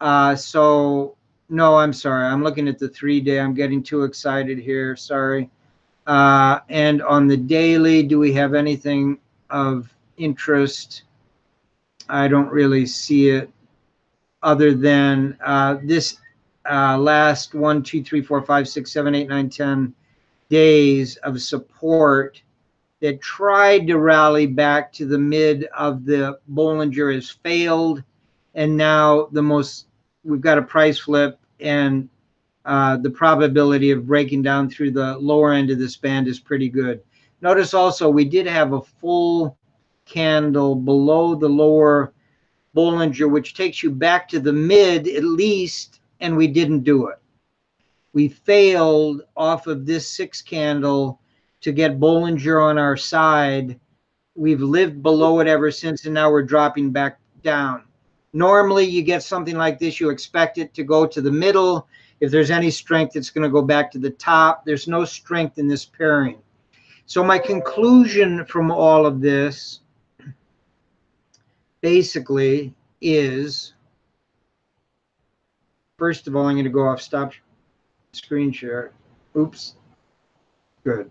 [0.00, 1.16] Uh, so,
[1.48, 2.26] no, I'm sorry.
[2.26, 3.40] I'm looking at the three day.
[3.40, 4.94] I'm getting too excited here.
[4.94, 5.50] Sorry.
[6.10, 9.16] Uh, and on the daily, do we have anything
[9.48, 11.04] of interest?
[12.08, 13.48] I don't really see it
[14.42, 16.16] other than uh, this
[16.68, 19.94] uh, last one, two, three, four, five, six, seven, eight, nine, ten
[20.48, 22.42] days of support
[22.98, 28.02] that tried to rally back to the mid of the Bollinger has failed.
[28.56, 29.86] And now the most,
[30.24, 32.08] we've got a price flip and
[32.64, 36.68] uh, the probability of breaking down through the lower end of this band is pretty
[36.68, 37.02] good.
[37.40, 39.56] Notice also we did have a full
[40.04, 42.12] candle below the lower
[42.76, 47.18] Bollinger, which takes you back to the mid at least, and we didn't do it.
[48.12, 51.20] We failed off of this six candle
[51.62, 53.78] to get Bollinger on our side.
[54.34, 57.84] We've lived below it ever since, and now we're dropping back down.
[58.32, 61.88] Normally, you get something like this, you expect it to go to the middle.
[62.20, 64.64] If there's any strength, it's going to go back to the top.
[64.64, 66.38] There's no strength in this pairing.
[67.06, 69.80] So, my conclusion from all of this
[71.80, 73.74] basically is
[75.98, 77.32] first of all, I'm going to go off stop
[78.12, 78.92] screen share.
[79.36, 79.74] Oops.
[80.84, 81.10] Good.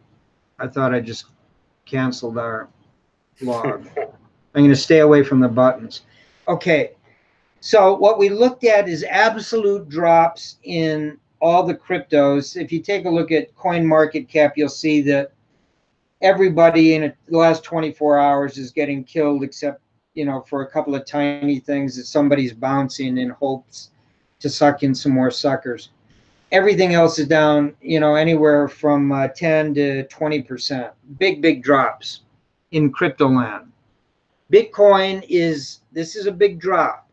[0.57, 1.25] I thought I just
[1.85, 2.69] canceled our
[3.41, 3.87] log.
[3.97, 6.01] I'm going to stay away from the buttons.
[6.47, 6.91] Okay.
[7.61, 12.59] So what we looked at is absolute drops in all the cryptos.
[12.59, 15.31] If you take a look at coin market cap, you'll see that
[16.21, 19.81] everybody in the last 24 hours is getting killed except,
[20.13, 23.91] you know, for a couple of tiny things that somebody's bouncing in hopes
[24.39, 25.89] to suck in some more suckers
[26.51, 30.91] everything else is down, you know, anywhere from uh, 10 to 20%.
[31.17, 32.21] Big, big drops
[32.71, 33.71] in crypto land.
[34.51, 37.08] Bitcoin is, this is a big drop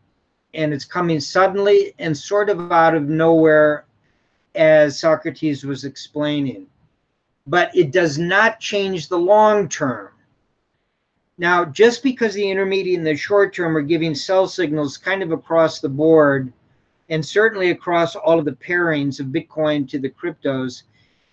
[0.53, 3.85] and it's coming suddenly and sort of out of nowhere
[4.55, 6.67] as Socrates was explaining.
[7.45, 10.09] But it does not change the long term.
[11.37, 15.31] Now, just because the intermediate and the short term are giving sell signals kind of
[15.31, 16.51] across the board,
[17.09, 20.83] and certainly across all of the pairings of Bitcoin to the cryptos,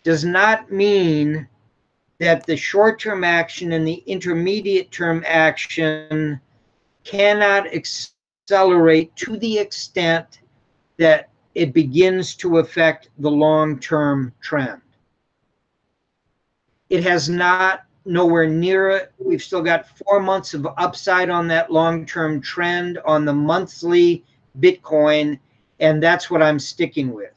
[0.04, 1.48] does not mean
[2.18, 6.40] that the short term action and the intermediate term action
[7.02, 7.72] cannot
[8.44, 10.40] accelerate to the extent
[10.98, 14.82] that it begins to affect the long term trend.
[16.90, 19.12] It has not nowhere near it.
[19.18, 24.24] We've still got four months of upside on that long term trend on the monthly
[24.60, 25.38] Bitcoin
[25.80, 27.30] and that's what I'm sticking with.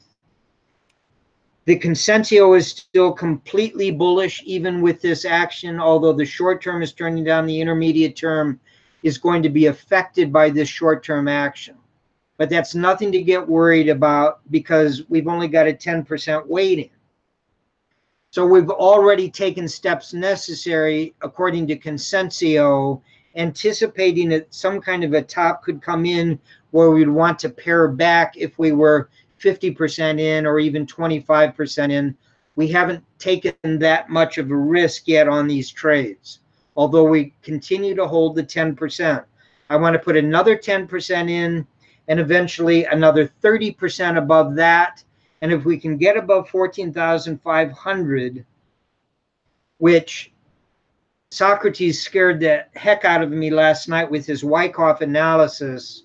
[1.64, 6.92] The Consensio is still completely bullish, even with this action, although the short term is
[6.92, 8.60] turning down, the intermediate term
[9.02, 11.76] is going to be affected by this short term action.
[12.36, 16.90] But that's nothing to get worried about because we've only got a 10% weighting.
[18.30, 23.00] So we've already taken steps necessary, according to Consensio,
[23.36, 26.38] anticipating that some kind of a top could come in
[26.70, 29.08] where we'd want to pare back if we were
[29.40, 32.16] 50% in or even 25% in.
[32.56, 36.40] We haven't taken that much of a risk yet on these trades,
[36.78, 39.22] although we continue to hold the 10%.
[39.68, 41.66] I want to put another 10% in
[42.08, 45.04] and eventually another 30% above that.
[45.42, 48.46] And if we can get above 14,500,
[49.76, 50.32] which
[51.30, 56.04] Socrates scared the heck out of me last night with his Wyckoff analysis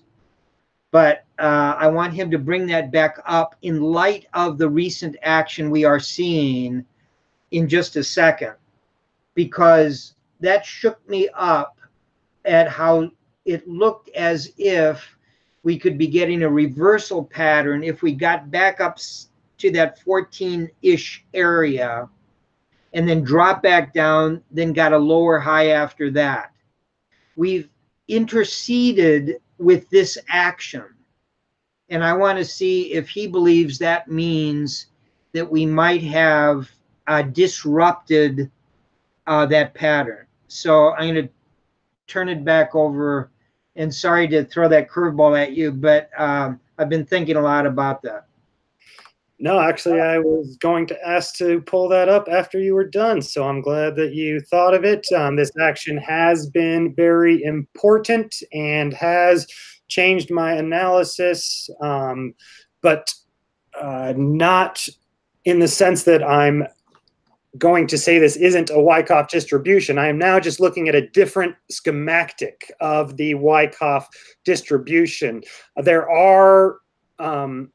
[0.94, 5.16] but uh, I want him to bring that back up in light of the recent
[5.24, 6.84] action we are seeing
[7.50, 8.54] in just a second,
[9.34, 10.13] because
[10.46, 11.78] that shook me up
[12.44, 13.10] at how
[13.44, 15.16] it looked as if
[15.62, 18.98] we could be getting a reversal pattern if we got back up
[19.58, 22.08] to that 14 ish area
[22.92, 26.52] and then drop back down, then got a lower high after that.
[27.36, 27.68] We've
[28.08, 30.84] interceded with this action.
[31.88, 34.86] And I want to see if he believes that means
[35.32, 36.70] that we might have
[37.06, 38.50] uh, disrupted
[39.26, 40.26] uh, that pattern.
[40.48, 41.32] So I'm going to
[42.06, 43.30] turn it back over.
[43.76, 47.66] And sorry to throw that curveball at you, but um, I've been thinking a lot
[47.66, 48.26] about that.
[49.40, 53.20] No, actually, I was going to ask to pull that up after you were done.
[53.20, 55.10] So I'm glad that you thought of it.
[55.12, 59.46] Um, this action has been very important and has
[59.88, 62.32] changed my analysis, um,
[62.80, 63.12] but
[63.80, 64.86] uh, not
[65.44, 66.66] in the sense that I'm
[67.58, 69.98] going to say this isn't a Wyckoff distribution.
[69.98, 74.08] I am now just looking at a different schematic of the Wyckoff
[74.44, 75.42] distribution.
[75.76, 76.78] There are
[77.18, 77.70] um,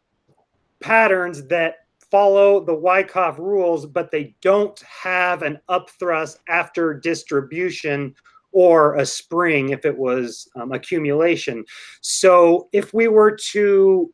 [0.81, 1.75] patterns that
[2.11, 8.15] follow the Wyckoff rules, but they don't have an upthrust after distribution
[8.51, 11.63] or a spring if it was um, accumulation.
[12.01, 14.11] So if we were to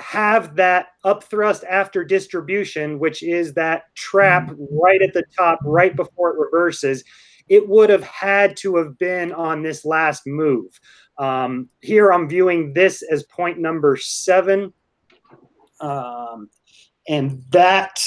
[0.00, 6.30] have that upthrust after distribution, which is that trap right at the top, right before
[6.30, 7.04] it reverses,
[7.48, 10.80] it would have had to have been on this last move.
[11.18, 14.72] Um, here I'm viewing this as point number seven.
[15.80, 16.48] Um,
[17.08, 18.00] and that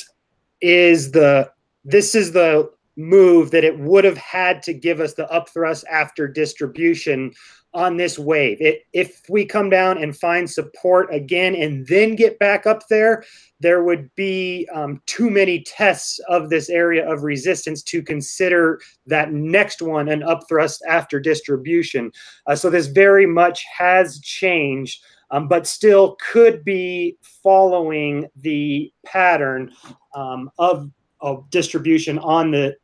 [0.62, 1.52] is the,
[1.84, 6.28] this is the move that it would have had to give us the upthrust after
[6.28, 7.32] distribution
[7.74, 8.58] on this wave.
[8.60, 13.24] It, if we come down and find support again and then get back up there,
[13.60, 19.32] there would be um, too many tests of this area of resistance to consider that
[19.32, 22.12] next one an upthrust after distribution.
[22.46, 29.72] Uh, so this very much has changed, um, but still could be following the pattern
[30.14, 32.76] um, of, of distribution on the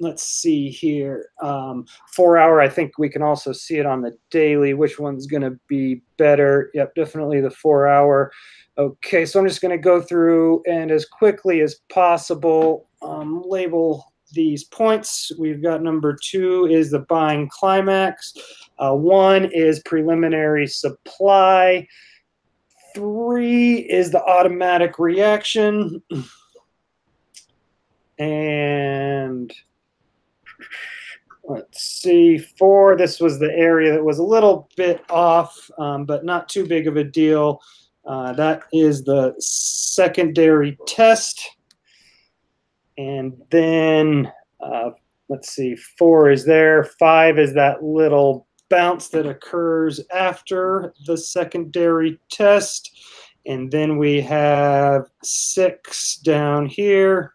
[0.00, 1.30] let's see here.
[1.42, 4.74] Um, four hour, I think we can also see it on the daily.
[4.74, 6.70] Which one's going to be better?
[6.74, 8.32] Yep, definitely the four hour.
[8.76, 14.12] Okay, so I'm just going to go through and as quickly as possible um, label
[14.32, 15.30] these points.
[15.38, 18.34] We've got number two is the buying climax.
[18.78, 21.86] Uh, one is preliminary supply.
[22.94, 26.02] Three is the automatic reaction.
[28.16, 29.52] And
[31.44, 32.96] let's see, four.
[32.96, 36.86] This was the area that was a little bit off, um, but not too big
[36.86, 37.60] of a deal.
[38.06, 41.56] Uh, that is the secondary test.
[42.96, 44.90] And then, uh,
[45.28, 46.84] let's see, four is there.
[46.84, 52.90] Five is that little bounce that occurs after the secondary test.
[53.46, 57.33] And then we have six down here.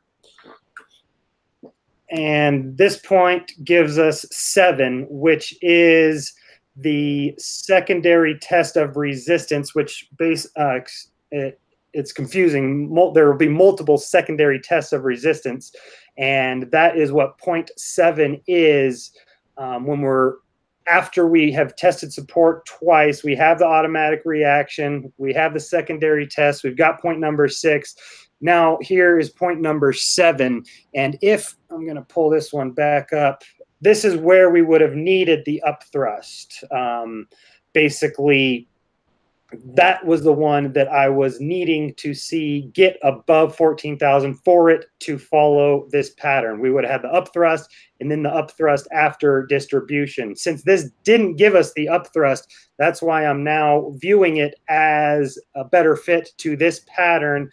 [2.11, 6.33] And this point gives us seven, which is
[6.75, 10.79] the secondary test of resistance, which base uh,
[11.31, 11.59] it,
[11.93, 12.93] it's confusing.
[13.13, 15.73] There will be multiple secondary tests of resistance,
[16.17, 19.11] and that is what point seven is
[19.57, 20.35] um, when we're
[20.87, 23.23] after we have tested support twice.
[23.23, 25.11] We have the automatic reaction.
[25.17, 26.63] We have the secondary test.
[26.63, 27.95] We've got point number six.
[28.41, 30.63] Now, here is point number seven.
[30.93, 33.43] And if I'm going to pull this one back up,
[33.81, 36.63] this is where we would have needed the up thrust.
[36.71, 37.27] Um,
[37.73, 38.67] basically,
[39.73, 44.85] that was the one that I was needing to see get above 14,000 for it
[44.99, 46.59] to follow this pattern.
[46.59, 50.35] We would have had the up thrust and then the up thrust after distribution.
[50.35, 55.39] Since this didn't give us the up thrust, that's why I'm now viewing it as
[55.55, 57.49] a better fit to this pattern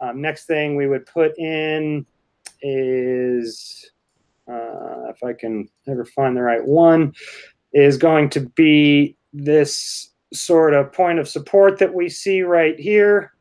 [0.00, 2.06] um, next thing we would put in
[2.62, 3.90] is,
[4.48, 7.14] uh, if I can ever find the right one,
[7.72, 13.32] is going to be this sort of point of support that we see right here.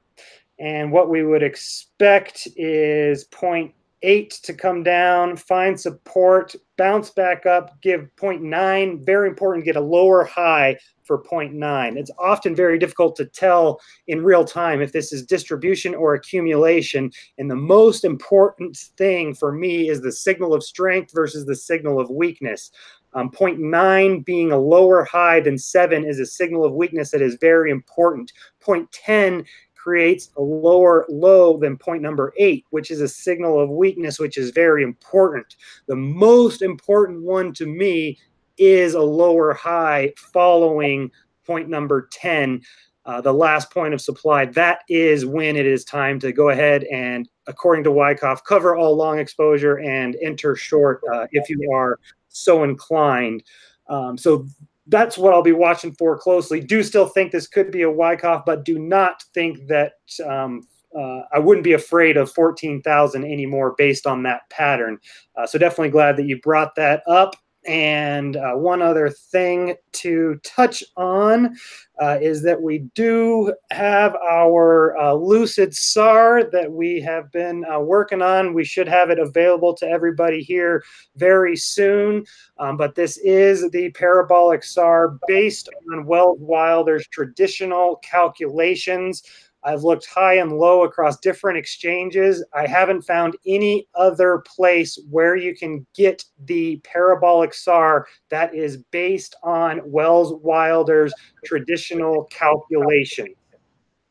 [0.59, 7.45] And what we would expect is point eight to come down, find support, bounce back
[7.45, 9.05] up, give 0.9.
[9.05, 11.97] Very important, get a lower high for 0.9.
[11.97, 17.11] It's often very difficult to tell in real time if this is distribution or accumulation.
[17.37, 21.99] And the most important thing for me is the signal of strength versus the signal
[21.99, 22.71] of weakness.
[23.13, 27.37] Um, 0.9 being a lower high than 7 is a signal of weakness that is
[27.41, 28.31] very important.
[28.63, 29.45] 0.10
[29.89, 34.37] creates a lower low than point number eight, which is a signal of weakness, which
[34.37, 35.55] is very important.
[35.87, 38.19] The most important one to me
[38.59, 41.09] is a lower high following
[41.43, 42.61] point number 10,
[43.07, 44.45] uh, the last point of supply.
[44.45, 48.95] That is when it is time to go ahead and, according to Wyckoff, cover all
[48.95, 53.41] long exposure and enter short uh, if you are so inclined.
[53.87, 54.45] Um, so
[54.89, 56.59] that's what I'll be watching for closely.
[56.59, 59.93] Do still think this could be a Wyckoff, but do not think that
[60.27, 60.67] um,
[60.97, 64.97] uh, I wouldn't be afraid of 14,000 anymore based on that pattern.
[65.37, 67.35] Uh, so definitely glad that you brought that up.
[67.67, 71.57] And uh, one other thing to touch on
[72.01, 77.79] uh, is that we do have our uh, Lucid SAR that we have been uh,
[77.79, 78.53] working on.
[78.53, 80.83] We should have it available to everybody here
[81.17, 82.23] very soon.
[82.57, 89.23] Um, but this is the parabolic SAR based on Welles Wilder's traditional calculations.
[89.63, 92.43] I've looked high and low across different exchanges.
[92.53, 98.77] I haven't found any other place where you can get the parabolic SAR that is
[98.91, 103.27] based on Welles Wilder's traditional calculation.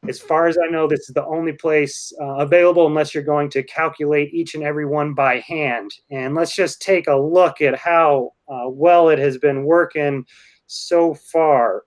[0.06, 3.50] As far as I know, this is the only place uh, available unless you're going
[3.50, 5.90] to calculate each and every one by hand.
[6.10, 10.24] And let's just take a look at how uh, well it has been working
[10.66, 11.82] so far.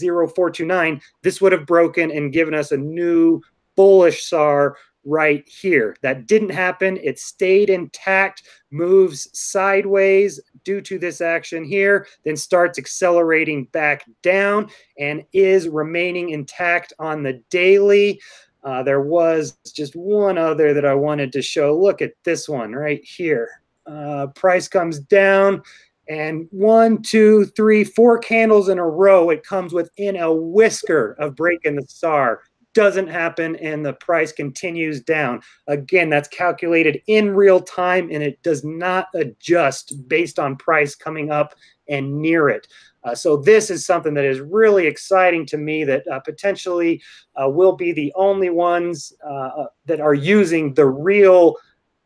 [0.00, 3.40] 0.02830.429, this would have broken and given us a new
[3.76, 4.76] bullish SAR
[5.06, 5.96] right here.
[6.02, 6.98] That didn't happen.
[7.02, 14.68] It stayed intact, moves sideways due to this action here, then starts accelerating back down
[14.98, 18.20] and is remaining intact on the daily.
[18.64, 21.78] Uh, there was just one other that I wanted to show.
[21.78, 23.62] Look at this one right here.
[23.86, 25.62] Uh, price comes down
[26.08, 29.30] and one, two, three, four candles in a row.
[29.30, 32.42] It comes within a whisker of breaking the SAR
[32.76, 35.40] doesn't happen and the price continues down.
[35.66, 41.30] Again, that's calculated in real time and it does not adjust based on price coming
[41.30, 41.54] up
[41.88, 42.68] and near it.
[43.02, 47.00] Uh, so this is something that is really exciting to me that uh, potentially
[47.42, 51.54] uh, will be the only ones uh, that are using the real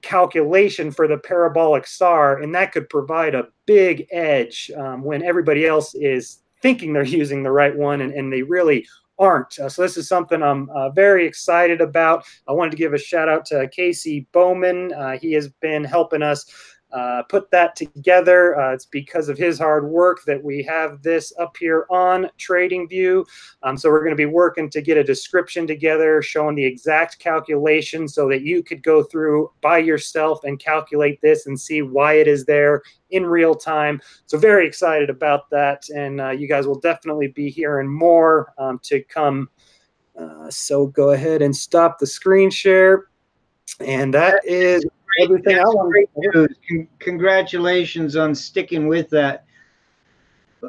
[0.03, 5.67] calculation for the parabolic SAR, and that could provide a big edge um, when everybody
[5.67, 8.87] else is thinking they're using the right one and, and they really
[9.19, 9.59] aren't.
[9.59, 12.25] Uh, so this is something I'm uh, very excited about.
[12.49, 14.93] I wanted to give a shout out to Casey Bowman.
[14.95, 16.47] Uh, he has been helping us
[16.93, 18.59] uh, put that together.
[18.59, 23.25] Uh, it's because of his hard work that we have this up here on TradingView.
[23.63, 27.19] Um, so we're going to be working to get a description together showing the exact
[27.19, 32.15] calculation so that you could go through by yourself and calculate this and see why
[32.15, 34.01] it is there in real time.
[34.27, 35.89] So very excited about that.
[35.91, 39.49] And uh, you guys will definitely be hearing more um, to come.
[40.19, 43.07] Uh, so go ahead and stop the screen share.
[43.79, 44.85] And that is
[45.19, 45.91] everything I want.
[45.91, 46.57] great news.
[46.69, 49.45] Con- Congratulations on sticking with that.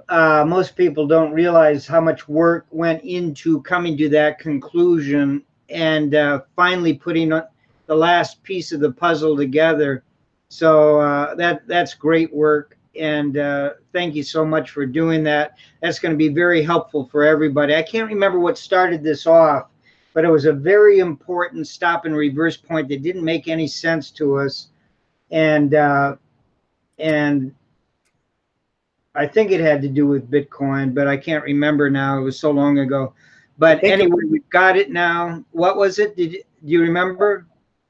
[0.10, 6.16] Uh, most people don't realize how much work went into coming to that conclusion and
[6.16, 10.04] uh, finally putting the last piece of the puzzle together.
[10.50, 15.58] So uh, that that's great work, and uh, thank you so much for doing that.
[15.82, 17.76] That's going to be very helpful for everybody.
[17.76, 19.71] I can't remember what started this off,
[20.14, 24.12] but it was a very important stop and reverse point that didn't make any sense
[24.12, 24.68] to us,
[25.32, 26.16] and uh,
[27.00, 27.54] and
[29.16, 32.18] I think it had to do with Bitcoin, but I can't remember now.
[32.20, 33.14] It was so long ago.
[33.58, 35.44] But anyway, we've got it now.
[35.52, 36.16] What was it?
[36.16, 37.46] Did you, do you remember?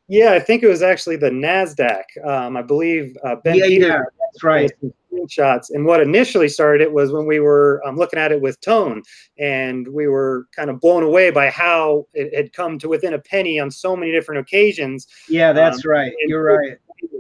[0.08, 2.04] Yeah, I think it was actually the Nasdaq.
[2.26, 4.72] Um, I believe uh, Ben yeah, Peters yeah, that's right.
[5.12, 5.70] Screenshots.
[5.72, 9.04] And what initially started it was when we were um, looking at it with Tone,
[9.38, 13.20] and we were kind of blown away by how it had come to within a
[13.20, 15.08] penny on so many different occasions.
[15.30, 16.14] Yeah, that's Um, right.
[16.28, 16.78] You're right.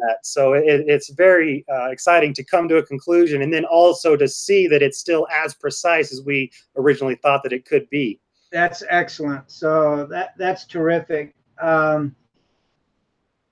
[0.07, 0.19] That.
[0.23, 4.27] So it, it's very uh, exciting to come to a conclusion, and then also to
[4.27, 8.19] see that it's still as precise as we originally thought that it could be.
[8.51, 9.49] That's excellent.
[9.49, 11.33] So that that's terrific.
[11.59, 12.15] Um,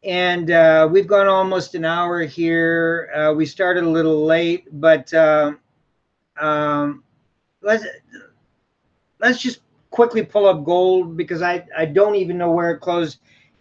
[0.03, 3.11] and uh, we've gone almost an hour here.
[3.15, 5.59] Uh, we started a little late, but um,
[6.39, 7.03] um,
[7.61, 7.85] let's
[9.19, 9.59] let's just
[9.91, 13.19] quickly pull up gold because I I don't even know where it closed.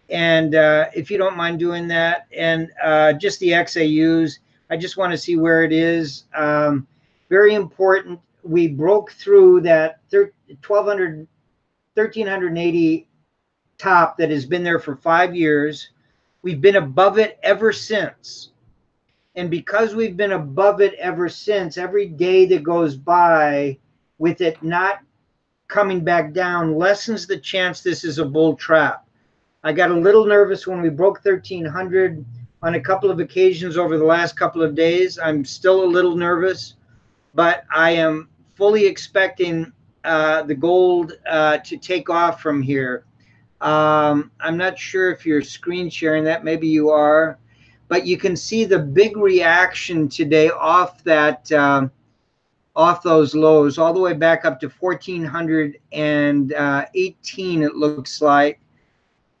[0.09, 4.97] And uh, if you don't mind doing that, and uh, just the XAUs, I just
[4.97, 6.23] want to see where it is.
[6.33, 6.87] Um,
[7.29, 8.19] very important.
[8.43, 10.33] We broke through that thir-
[10.65, 11.27] 1200,
[11.93, 13.07] 1380
[13.77, 15.89] top that has been there for five years.
[16.41, 18.51] We've been above it ever since.
[19.35, 23.77] And because we've been above it ever since, every day that goes by
[24.17, 24.99] with it not
[25.67, 29.07] coming back down lessens the chance this is a bull trap.
[29.63, 32.25] I got a little nervous when we broke 1300
[32.61, 35.19] on a couple of occasions over the last couple of days.
[35.19, 36.75] I'm still a little nervous,
[37.33, 39.71] but I am fully expecting
[40.03, 43.05] uh, the gold uh, to take off from here.
[43.61, 46.43] Um, I'm not sure if you're screen sharing that.
[46.43, 47.39] Maybe you are,
[47.87, 51.91] but you can see the big reaction today off that um,
[52.75, 57.63] off those lows, all the way back up to 1418.
[57.63, 58.59] It looks like.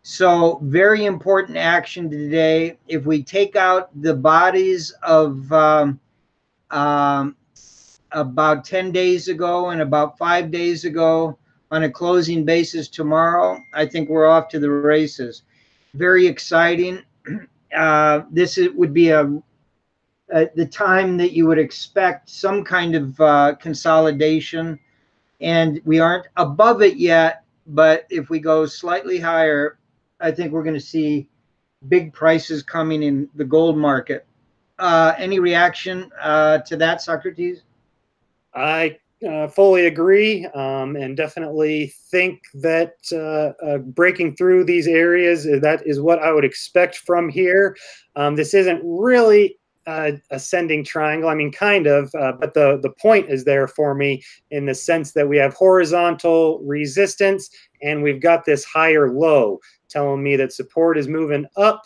[0.01, 2.77] So very important action today.
[2.87, 5.99] If we take out the bodies of um,
[6.71, 7.35] um,
[8.11, 11.37] about 10 days ago and about five days ago
[11.71, 15.43] on a closing basis tomorrow, I think we're off to the races.
[15.93, 17.03] Very exciting.
[17.77, 19.25] Uh, this is, would be a,
[20.31, 24.79] a the time that you would expect some kind of uh, consolidation,
[25.39, 29.77] and we aren't above it yet, but if we go slightly higher,
[30.19, 31.29] I think we're going to see
[31.87, 34.25] big prices coming in the gold market.
[34.79, 37.61] Uh, any reaction uh, to that, Socrates?
[38.55, 38.97] I
[39.27, 45.59] uh, fully agree um, and definitely think that uh, uh, breaking through these areas uh,
[45.61, 47.75] that is what I would expect from here.
[48.15, 49.57] Um, this isn't really
[49.87, 51.29] uh, ascending triangle.
[51.29, 54.75] I mean, kind of, uh, but the the point is there for me in the
[54.75, 57.49] sense that we have horizontal resistance
[57.81, 59.59] and we've got this higher low
[59.89, 61.81] telling me that support is moving up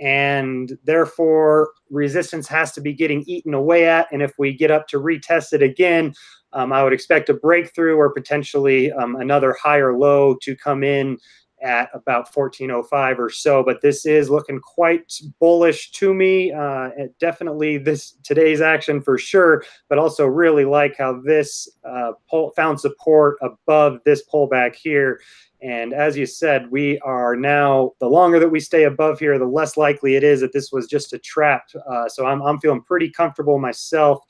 [0.00, 4.08] and therefore resistance has to be getting eaten away at.
[4.10, 6.14] And if we get up to retest it again,
[6.54, 11.18] um, I would expect a breakthrough or potentially um, another higher low to come in
[11.62, 17.78] at about 1405 or so but this is looking quite bullish to me uh, definitely
[17.78, 23.38] this today's action for sure but also really like how this uh, pull, found support
[23.40, 25.20] above this pullback here
[25.64, 29.46] and as you said, we are now, the longer that we stay above here, the
[29.46, 31.70] less likely it is that this was just a trap.
[31.88, 34.22] Uh, so I'm, I'm feeling pretty comfortable myself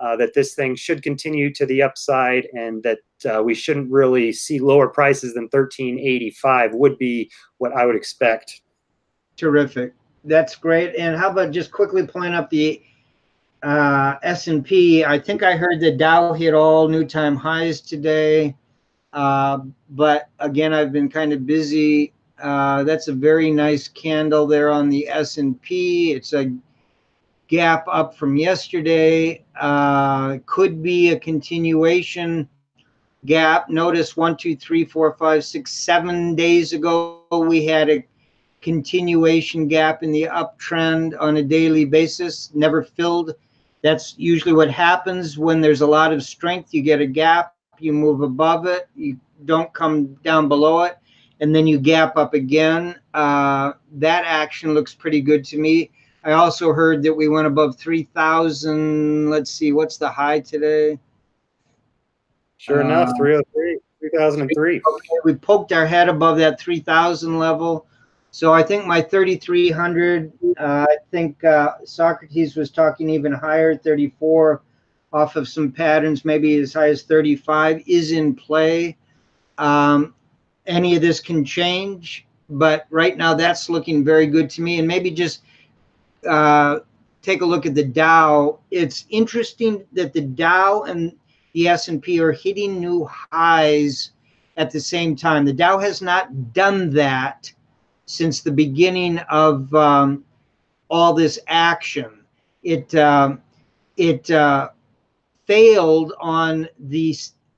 [0.00, 4.32] uh, that this thing should continue to the upside and that uh, we shouldn't really
[4.32, 8.62] see lower prices than 1385 would be what I would expect.
[9.36, 9.94] Terrific.
[10.24, 10.94] That's great.
[10.96, 12.82] And how about just quickly pulling up the
[13.62, 15.04] uh, S&P?
[15.04, 18.56] I think I heard the Dow hit all new time highs today.
[19.12, 22.12] Uh, but again, I've been kind of busy.
[22.40, 26.12] Uh, that's a very nice candle there on the S&P.
[26.12, 26.52] It's a
[27.48, 29.44] gap up from yesterday.
[29.60, 32.48] Uh, could be a continuation
[33.24, 33.68] gap.
[33.68, 38.04] Notice one, two, three, four, five, six, seven days ago, we had a
[38.60, 43.34] continuation gap in the uptrend on a daily basis, never filled.
[43.82, 46.74] That's usually what happens when there's a lot of strength.
[46.74, 50.98] You get a gap you move above it, you don't come down below it,
[51.40, 52.98] and then you gap up again.
[53.14, 55.90] Uh, that action looks pretty good to me.
[56.24, 59.30] I also heard that we went above 3,000.
[59.30, 60.98] Let's see, what's the high today?
[62.56, 64.76] Sure enough, uh, 303, 3003.
[64.76, 67.86] Okay, we poked our head above that 3,000 level.
[68.30, 74.62] So I think my 3,300, uh, I think uh, Socrates was talking even higher, 34
[75.12, 78.96] off of some patterns, maybe as high as 35, is in play.
[79.56, 80.14] Um,
[80.66, 84.78] any of this can change, but right now that's looking very good to me.
[84.78, 85.42] And maybe just
[86.26, 86.80] uh,
[87.22, 88.60] take a look at the Dow.
[88.70, 91.12] It's interesting that the Dow and
[91.52, 94.12] the S&P are hitting new highs
[94.56, 95.44] at the same time.
[95.44, 97.52] The Dow has not done that
[98.06, 100.24] since the beginning of um,
[100.88, 102.24] all this action.
[102.62, 103.40] It um,
[103.96, 104.70] it uh,
[105.46, 107.14] failed on the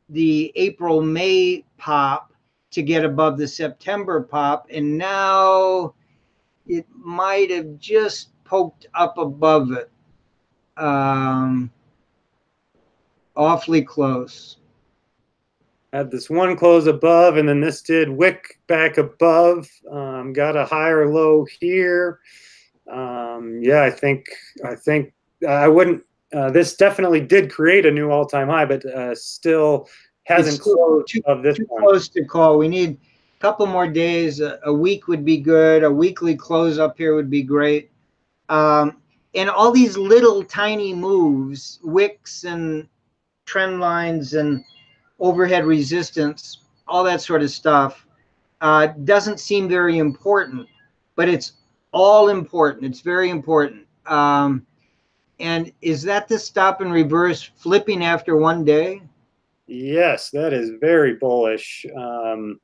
[0.08, 2.32] the April May pop
[2.72, 5.94] to get above the September pop, and now
[6.66, 9.90] it might have just poked up above it.
[10.76, 11.70] Um,
[13.36, 14.57] awfully close.
[15.92, 19.68] Had this one close above, and then this did wick back above.
[19.90, 22.20] Um, got a higher low here.
[22.90, 24.26] Um, yeah, I think
[24.64, 25.12] I think
[25.48, 29.88] I wouldn't uh, this definitely did create a new all-time high, but uh, still
[30.24, 31.82] hasn't closed too, of this too one.
[31.82, 32.59] close to call.
[32.59, 34.40] We need a couple more days.
[34.40, 35.82] A, a, week would be good.
[35.82, 37.89] A weekly close up here would be great.
[38.51, 38.98] Um,
[39.34, 42.88] and all these little tiny moves, wicks and
[43.46, 44.64] trend lines and
[45.20, 48.07] overhead resistance, all that sort of stuff,
[48.61, 50.68] uh, doesn't seem very important,
[51.14, 51.53] but it's
[51.92, 52.84] all important.
[52.84, 53.86] It's very important.
[54.07, 54.66] Um,
[55.38, 59.01] and is that the stop and reverse flipping after one day?
[59.68, 61.86] Yes, that is very bullish.
[61.96, 62.61] Um,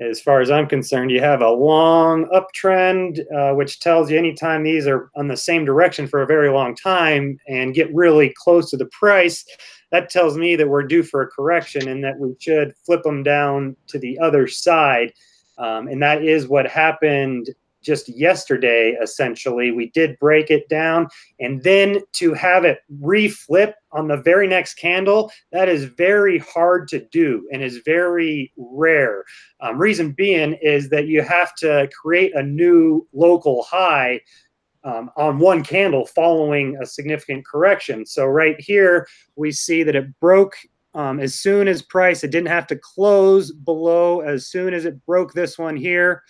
[0.00, 4.62] as far as I'm concerned, you have a long uptrend, uh, which tells you anytime
[4.62, 8.70] these are on the same direction for a very long time and get really close
[8.70, 9.44] to the price,
[9.90, 13.22] that tells me that we're due for a correction and that we should flip them
[13.22, 15.12] down to the other side.
[15.56, 17.50] Um, and that is what happened
[17.88, 19.70] just yesterday, essentially.
[19.70, 21.08] We did break it down.
[21.40, 26.86] And then to have it reflip on the very next candle, that is very hard
[26.88, 29.24] to do and is very rare.
[29.60, 34.20] Um, reason being is that you have to create a new local high
[34.84, 38.04] um, on one candle following a significant correction.
[38.04, 40.54] So right here, we see that it broke
[40.92, 42.22] um, as soon as price.
[42.22, 46.22] It didn't have to close below as soon as it broke this one here.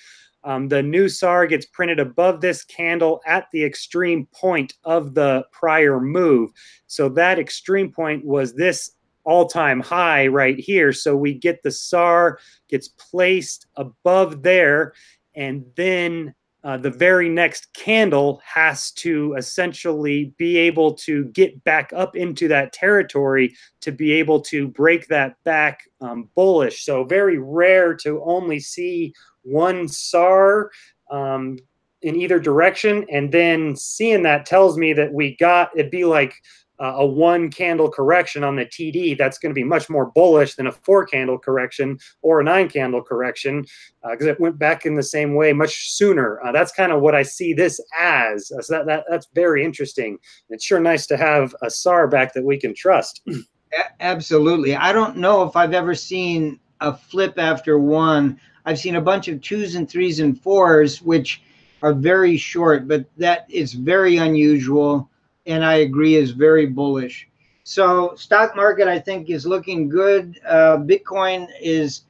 [0.49, 5.45] Um, the new SAR gets printed above this candle at the extreme point of the
[5.53, 6.53] prior move.
[6.87, 8.93] So that extreme point was this
[9.25, 10.91] all-time high right here.
[10.95, 14.95] So we get the SAR gets placed above there,
[15.35, 16.35] and then
[16.65, 22.49] uh, the very next candle has to essentially be able to get back up into
[22.49, 26.85] that territory to be able to break that back um, bullish.
[26.85, 30.71] So very rare to only see one SAR
[31.11, 31.59] um,
[32.03, 36.35] in either direction, and then seeing that tells me that we got it'd be like
[36.81, 40.55] uh, a one candle correction on the TD, that's going to be much more bullish
[40.55, 43.65] than a four candle correction or a nine candle correction
[44.11, 46.41] because uh, it went back in the same way much sooner.
[46.45, 48.51] Uh, that's kind of what I see this as.
[48.57, 50.19] Uh, so that, that that's very interesting.
[50.51, 53.23] It's sure nice to have a SAR back that we can trust.
[54.01, 54.75] Absolutely.
[54.75, 58.41] I don't know if I've ever seen a flip after one.
[58.65, 61.43] I've seen a bunch of twos and threes and fours, which
[61.83, 65.09] are very short, but that is very unusual
[65.49, 67.29] and I agree is very bullish.
[67.65, 70.39] So stock market, I think, is looking good.
[70.47, 72.03] Uh, Bitcoin is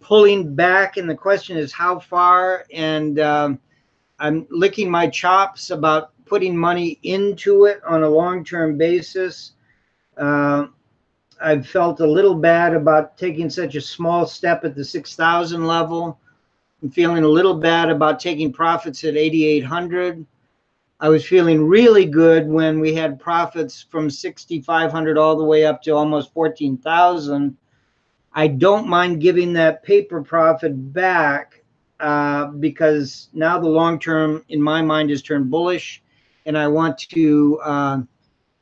[0.00, 2.64] pulling back, and the question is how far.
[2.72, 3.58] And um,
[4.18, 9.52] I'm licking my chops about putting money into it on a long-term basis.
[10.16, 10.66] Uh,
[11.40, 16.18] I've felt a little bad about taking such a small step at the 6,000 level.
[16.82, 20.26] I'm feeling a little bad about taking profits at 8,800.
[20.98, 25.82] I was feeling really good when we had profits from 6,500 all the way up
[25.82, 27.56] to almost 14,000.
[28.32, 31.62] I don't mind giving that paper profit back
[32.00, 36.02] uh, because now the long term, in my mind, has turned bullish,
[36.44, 38.00] and I want to uh,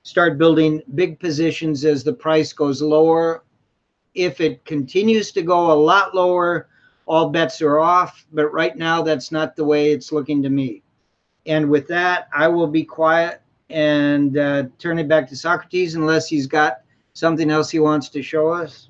[0.05, 3.45] start building big positions as the price goes lower.
[4.15, 6.69] If it continues to go a lot lower,
[7.07, 8.25] all bets are off.
[8.33, 10.84] But right now, that's not the way it's looking to me.
[11.47, 16.29] And with that, I will be quiet and uh, turn it back to Socrates unless
[16.29, 16.83] he's got
[17.13, 18.89] something else he wants to show us.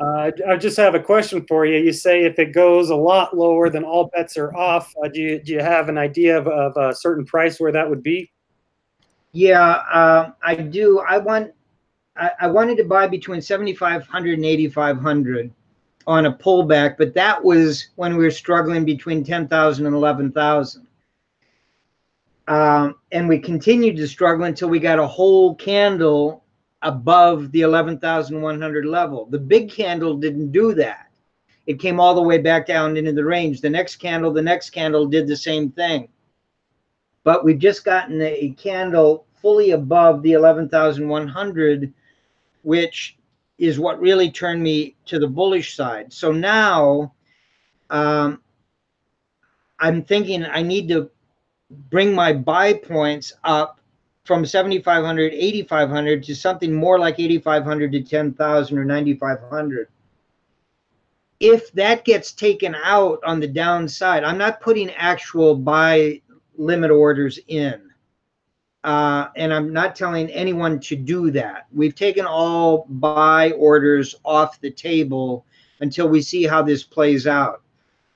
[0.00, 1.76] Uh, I just have a question for you.
[1.76, 4.94] You say if it goes a lot lower, then all bets are off.
[5.02, 7.88] Uh, do, you, do you have an idea of, of a certain price where that
[7.88, 8.30] would be?
[9.32, 11.00] Yeah, uh, I do.
[11.00, 11.52] I want.
[12.16, 15.52] I, I wanted to buy between 7,500 and 8,500
[16.06, 20.86] on a pullback, but that was when we were struggling between 10,000 and 11,000.
[22.48, 26.44] Um, and we continued to struggle until we got a whole candle
[26.82, 29.26] above the 11,100 level.
[29.26, 31.08] The big candle didn't do that.
[31.66, 33.60] It came all the way back down into the range.
[33.60, 36.08] The next candle, the next candle did the same thing.
[37.22, 41.92] But we've just gotten a candle fully above the 11,100,
[42.62, 43.18] which
[43.58, 46.12] is what really turned me to the bullish side.
[46.12, 47.14] So now
[47.90, 48.40] um,
[49.78, 51.10] I'm thinking I need to
[51.70, 53.80] bring my buy points up
[54.24, 59.88] from 7,500, 8,500 to something more like 8,500 to 10,000 or 9,500.
[61.40, 66.20] If that gets taken out on the downside, I'm not putting actual buy
[66.56, 67.90] limit orders in.
[68.84, 71.66] Uh, and I'm not telling anyone to do that.
[71.72, 75.44] We've taken all buy orders off the table
[75.80, 77.62] until we see how this plays out.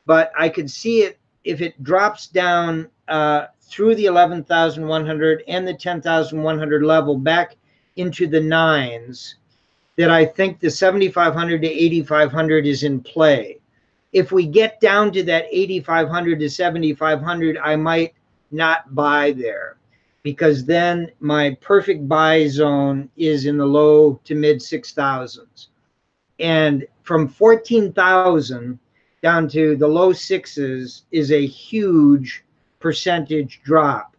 [0.07, 5.74] But I could see it if it drops down uh, through the 11,100 and the
[5.74, 7.57] 10,100 level back
[7.96, 9.36] into the nines,
[9.96, 13.61] that I think the 7,500 to 8,500 is in play.
[14.12, 18.14] If we get down to that 8,500 to 7,500, I might
[18.50, 19.76] not buy there
[20.22, 25.66] because then my perfect buy zone is in the low to mid 6,000s.
[26.40, 28.78] And from 14,000
[29.22, 32.44] down to the low sixes is a huge
[32.85, 34.14] percentage drop.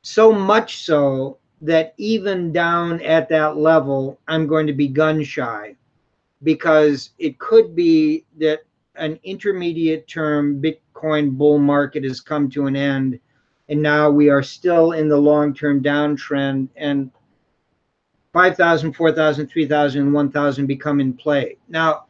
[0.00, 5.76] So much so that even down at that level, I'm going to be gun shy
[6.42, 8.60] because it could be that
[8.96, 13.20] an intermediate term Bitcoin bull market has come to an end.
[13.68, 17.10] And now we are still in the long term downtrend, and
[18.32, 21.58] 5,000, 4,000, 3,000, 1,000 become in play.
[21.68, 22.06] Now,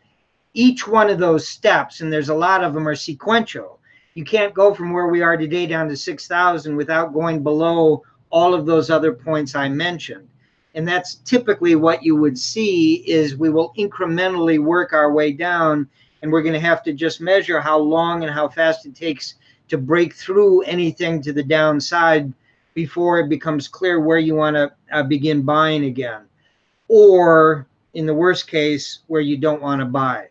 [0.53, 3.74] each one of those steps, and there's a lot of them, are sequential.
[4.15, 8.55] You can't go from where we are today down to 6,000 without going below all
[8.55, 10.29] of those other points I mentioned.
[10.77, 15.89] And that's typically what you would see is we will incrementally work our way down
[16.23, 19.35] and we're going to have to just measure how long and how fast it takes
[19.69, 22.33] to break through anything to the downside
[22.75, 26.23] before it becomes clear where you want to uh, begin buying again.
[26.89, 30.29] Or in the worst case, where you don't want to buy.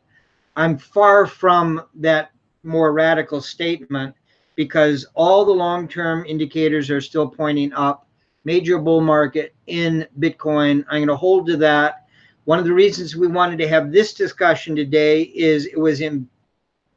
[0.55, 2.32] I'm far from that
[2.63, 4.15] more radical statement
[4.55, 8.07] because all the long term indicators are still pointing up.
[8.45, 10.83] Major bull market in Bitcoin.
[10.89, 12.07] I'm going to hold to that.
[12.45, 16.27] One of the reasons we wanted to have this discussion today is it was in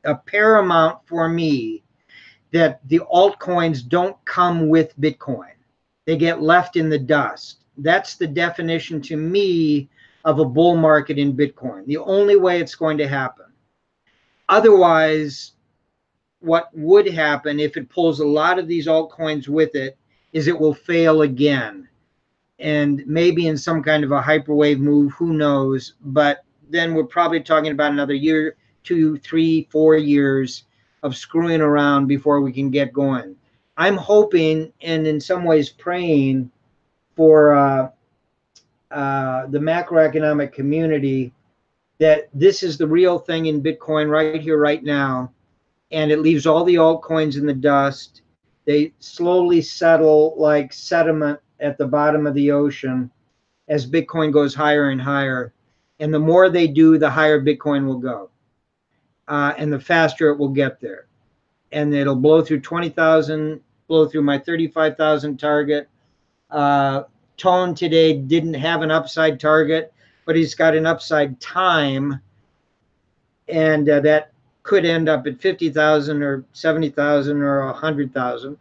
[0.05, 1.85] a paramount for me
[2.53, 5.53] that the altcoins don't come with Bitcoin.
[6.05, 7.65] They get left in the dust.
[7.79, 9.89] That's the definition to me
[10.25, 11.87] of a bull market in Bitcoin.
[11.87, 13.47] The only way it's going to happen.
[14.49, 15.53] Otherwise,
[16.47, 19.99] what would happen if it pulls a lot of these altcoins with it
[20.33, 21.89] is it will fail again.
[22.61, 25.95] And maybe in some kind of a hyperwave move, who knows?
[26.01, 30.65] But then we're probably talking about another year, two, three, four years
[31.03, 33.37] of screwing around before we can get going.
[33.77, 36.51] I'm hoping and in some ways praying
[37.17, 37.91] for uh,
[38.91, 41.33] uh, the macroeconomic community
[41.99, 45.33] that this is the real thing in Bitcoin right here, right now.
[45.91, 48.23] And it leaves all the altcoins in the dust.
[48.65, 53.11] They slowly settle like sediment at the bottom of the ocean
[53.69, 55.53] as Bitcoin goes higher and higher.
[56.01, 58.31] And the more they do, the higher Bitcoin will go.
[59.29, 61.07] Uh, and the faster it will get there.
[61.73, 65.89] And it'll blow through 20,000, blow through my 35,000 target.
[66.51, 67.05] Uh,
[67.37, 69.93] Tone today didn't have an upside target,
[70.25, 72.21] but he's got an upside time.
[73.49, 74.33] And uh, that
[74.67, 78.59] could end up at 50,000 or 70,000 or 100,000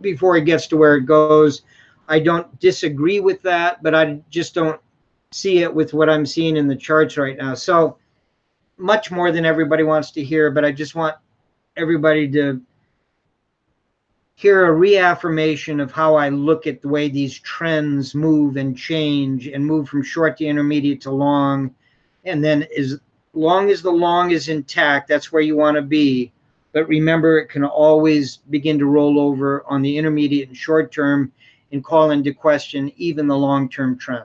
[0.00, 1.62] before it gets to where it goes.
[2.08, 4.80] I don't disagree with that, but I just don't
[5.30, 7.54] see it with what I'm seeing in the charts right now.
[7.54, 7.98] So
[8.76, 11.16] much more than everybody wants to hear, but I just want
[11.76, 12.60] everybody to
[14.36, 19.46] hear a reaffirmation of how I look at the way these trends move and change
[19.46, 21.74] and move from short to intermediate to long.
[22.24, 22.98] And then as
[23.34, 26.32] long as the long is intact, that's where you want to be.
[26.72, 31.32] But remember, it can always begin to roll over on the intermediate and short term
[31.72, 34.24] and call into question even the long term trend.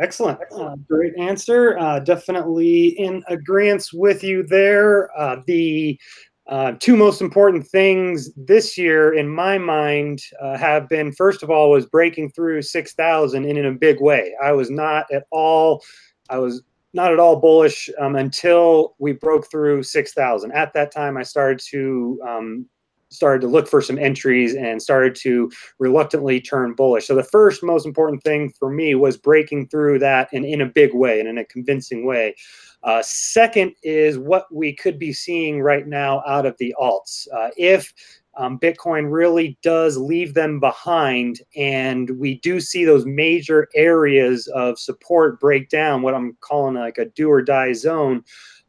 [0.00, 0.38] Excellent.
[0.52, 1.78] Uh, great answer.
[1.78, 5.10] Uh, definitely in agreement with you there.
[5.18, 5.98] Uh, the
[6.48, 11.50] uh, two most important things this year, in my mind, uh, have been first of
[11.50, 14.34] all was breaking through six thousand in, in a big way.
[14.42, 15.82] I was not at all,
[16.30, 16.62] I was
[16.92, 20.52] not at all bullish um, until we broke through six thousand.
[20.52, 22.66] At that time, I started to um,
[23.08, 27.06] started to look for some entries and started to reluctantly turn bullish.
[27.06, 30.66] So the first most important thing for me was breaking through that and in a
[30.66, 32.34] big way and in a convincing way.
[32.82, 37.26] Uh, second is what we could be seeing right now out of the alts.
[37.32, 37.92] Uh, if
[38.36, 44.78] um, Bitcoin really does leave them behind, and we do see those major areas of
[44.78, 48.22] support break down, what I'm calling like a do or die zone.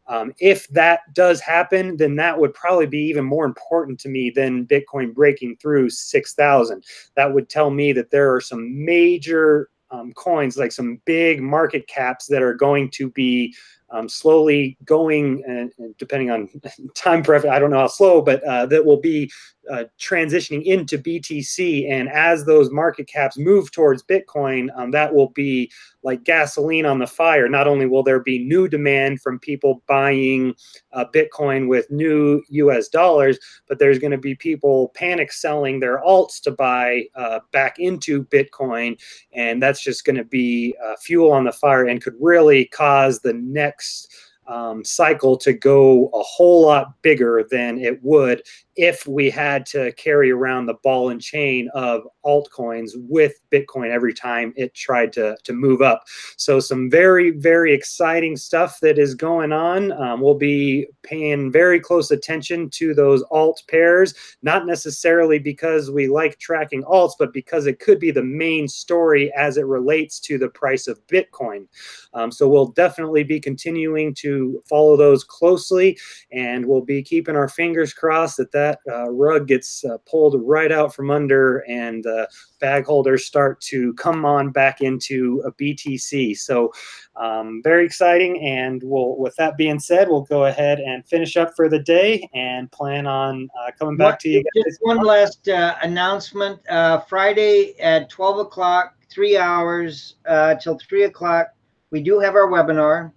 [0.08, 4.30] Um, if that does happen, then that would probably be even more important to me
[4.30, 6.84] than Bitcoin breaking through 6,000.
[7.16, 11.88] That would tell me that there are some major um, coins, like some big market
[11.88, 13.54] caps that are going to be
[13.90, 16.50] um, slowly going, and, and, depending on
[16.96, 19.32] time preference, I don't know how slow, but uh, that will be
[19.70, 21.90] uh, transitioning into BTC.
[21.90, 25.72] And as those market caps move towards Bitcoin, um, that will be
[26.04, 27.50] like gasoline on the fire.
[27.50, 30.56] Not only will there be new demand from people buying
[30.94, 36.02] uh, Bitcoin with new US dollars, but there's going to be people panic selling their
[36.02, 38.98] alts to buy uh, back into Bitcoin.
[39.34, 43.20] And that's just going to be uh, fuel on the fire and could really cause
[43.20, 43.34] the
[43.78, 44.12] next
[44.48, 48.42] um, cycle to go a whole lot bigger than it would
[48.78, 54.14] if we had to carry around the ball and chain of altcoins with Bitcoin every
[54.14, 56.04] time it tried to, to move up.
[56.38, 59.92] So, some very, very exciting stuff that is going on.
[59.94, 64.14] Um, we'll be paying very close attention to those alt pairs,
[64.44, 69.34] not necessarily because we like tracking alts, but because it could be the main story
[69.34, 71.66] as it relates to the price of Bitcoin.
[72.14, 75.98] Um, so, we'll definitely be continuing to follow those closely
[76.32, 80.42] and we'll be keeping our fingers crossed that that that uh, rug gets uh, pulled
[80.44, 82.26] right out from under and uh,
[82.60, 86.38] bag holders start to come on back into a BTC.
[86.38, 86.72] So
[87.16, 88.46] um, very exciting.
[88.46, 92.28] And we'll, with that being said, we'll go ahead and finish up for the day
[92.34, 94.64] and plan on uh, coming back what, to you guys.
[94.66, 96.60] Just one last uh, announcement.
[96.70, 100.16] Uh, Friday at 12 o'clock, three hours
[100.62, 101.48] till three o'clock,
[101.92, 103.12] we do have our webinar.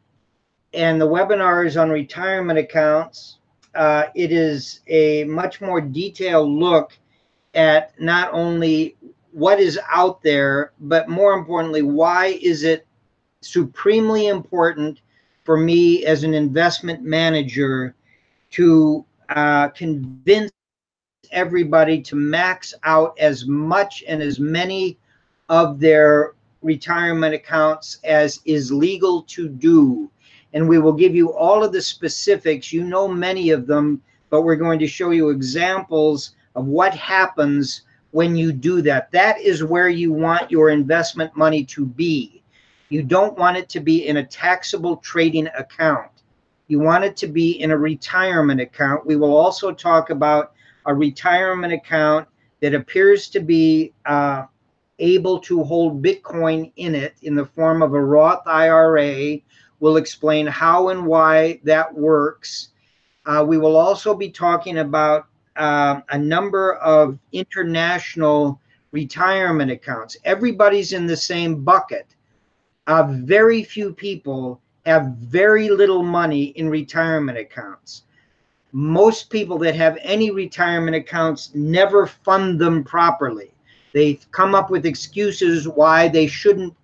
[0.72, 3.39] And the webinar is on retirement accounts
[3.74, 6.96] uh, it is a much more detailed look
[7.54, 8.96] at not only
[9.32, 12.86] what is out there, but more importantly, why is it
[13.42, 15.00] supremely important
[15.44, 17.94] for me as an investment manager
[18.50, 20.50] to uh, convince
[21.30, 24.98] everybody to max out as much and as many
[25.48, 30.10] of their retirement accounts as is legal to do.
[30.52, 32.72] And we will give you all of the specifics.
[32.72, 37.82] You know many of them, but we're going to show you examples of what happens
[38.10, 39.10] when you do that.
[39.12, 42.42] That is where you want your investment money to be.
[42.88, 46.10] You don't want it to be in a taxable trading account.
[46.66, 49.06] You want it to be in a retirement account.
[49.06, 50.52] We will also talk about
[50.86, 52.28] a retirement account
[52.60, 54.44] that appears to be uh,
[54.98, 59.38] able to hold Bitcoin in it in the form of a Roth IRA.
[59.80, 62.68] We'll explain how and why that works.
[63.26, 65.26] Uh, we will also be talking about
[65.56, 68.60] uh, a number of international
[68.92, 70.16] retirement accounts.
[70.24, 72.06] Everybody's in the same bucket.
[72.86, 78.02] Uh, very few people have very little money in retirement accounts.
[78.72, 83.52] Most people that have any retirement accounts never fund them properly.
[83.92, 86.74] They come up with excuses why they shouldn't.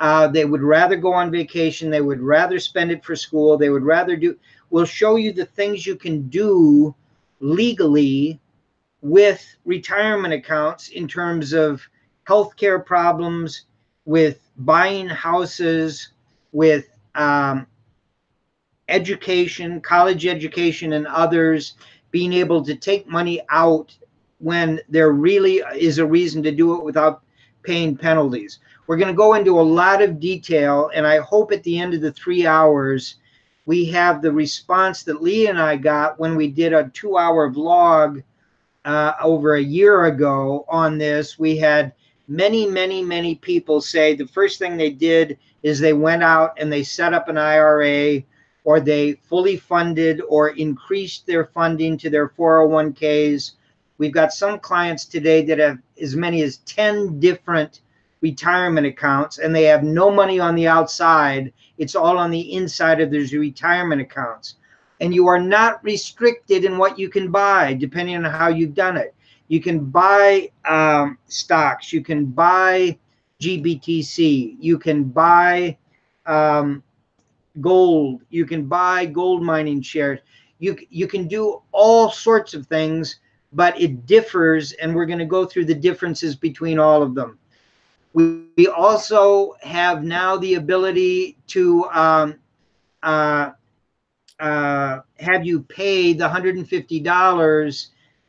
[0.00, 1.90] Uh, they would rather go on vacation.
[1.90, 3.56] They would rather spend it for school.
[3.56, 4.36] They would rather do.
[4.70, 6.94] We'll show you the things you can do
[7.40, 8.40] legally
[9.00, 11.82] with retirement accounts in terms of
[12.28, 13.62] healthcare problems,
[14.04, 16.10] with buying houses,
[16.52, 17.66] with um,
[18.88, 21.74] education, college education, and others,
[22.10, 23.96] being able to take money out
[24.38, 27.22] when there really is a reason to do it without
[27.62, 28.58] paying penalties.
[28.88, 31.94] We're going to go into a lot of detail, and I hope at the end
[31.94, 33.16] of the three hours,
[33.66, 37.52] we have the response that Lee and I got when we did a two hour
[37.52, 38.24] vlog
[38.84, 41.38] uh, over a year ago on this.
[41.38, 41.92] We had
[42.26, 46.72] many, many, many people say the first thing they did is they went out and
[46.72, 48.22] they set up an IRA
[48.64, 53.52] or they fully funded or increased their funding to their 401ks
[53.98, 57.80] We've got some clients today that have as many as 10 different
[58.20, 61.52] retirement accounts and they have no money on the outside.
[61.76, 64.56] It's all on the inside of those retirement accounts.
[65.00, 68.96] And you are not restricted in what you can buy depending on how you've done
[68.96, 69.14] it.
[69.48, 72.98] You can buy um, stocks, you can buy
[73.40, 75.78] GBTC, you can buy
[76.26, 76.82] um,
[77.60, 80.20] gold, you can buy gold mining shares.
[80.58, 83.20] You, you can do all sorts of things
[83.52, 87.38] but it differs, and we're going to go through the differences between all of them.
[88.12, 92.38] We, we also have now the ability to um,
[93.02, 93.50] uh,
[94.40, 97.86] uh, have you pay the $150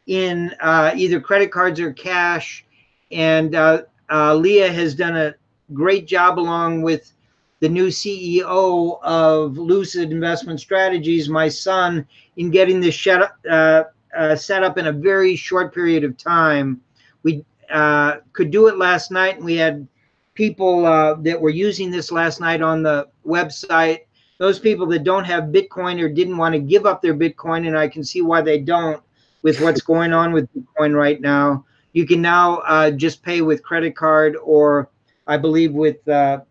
[0.07, 2.65] in uh, either credit cards or cash.
[3.11, 5.35] And uh, uh, Leah has done a
[5.73, 7.13] great job along with
[7.59, 12.07] the new CEO of Lucid Investment Strategies, my son,
[12.37, 13.83] in getting this shut, uh,
[14.17, 16.81] uh, set up in a very short period of time.
[17.23, 19.87] We uh, could do it last night, and we had
[20.33, 24.01] people uh, that were using this last night on the website.
[24.37, 27.77] Those people that don't have Bitcoin or didn't want to give up their Bitcoin, and
[27.77, 29.03] I can see why they don't
[29.41, 31.65] with what's going on with Bitcoin right now.
[31.93, 34.89] You can now uh, just pay with credit card or
[35.27, 36.41] I believe with uh,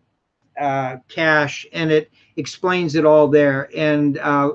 [0.59, 3.69] uh, cash, and it explains it all there.
[3.75, 4.51] And uh,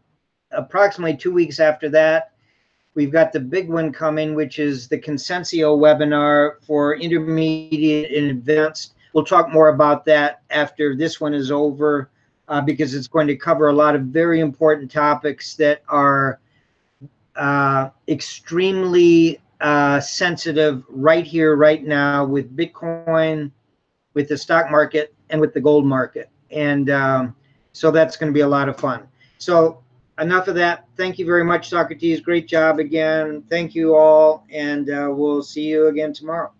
[0.53, 2.33] approximately two weeks after that,
[2.95, 8.95] We've got the big one coming, which is the Consensio webinar for intermediate and advanced.
[9.13, 12.11] We'll talk more about that after this one is over
[12.49, 16.41] uh, because it's going to cover a lot of very important topics that are
[17.37, 23.53] uh, extremely uh, sensitive right here, right now with Bitcoin,
[24.15, 26.29] with the stock market, and with the gold market.
[26.51, 27.37] And um,
[27.73, 29.07] so that's going to be a lot of fun.
[29.39, 29.83] So
[30.21, 30.87] enough of that.
[30.97, 32.21] Thank you very much, Socrates.
[32.21, 33.43] Great job again.
[33.49, 36.53] Thank you all, and uh, we'll see you again tomorrow.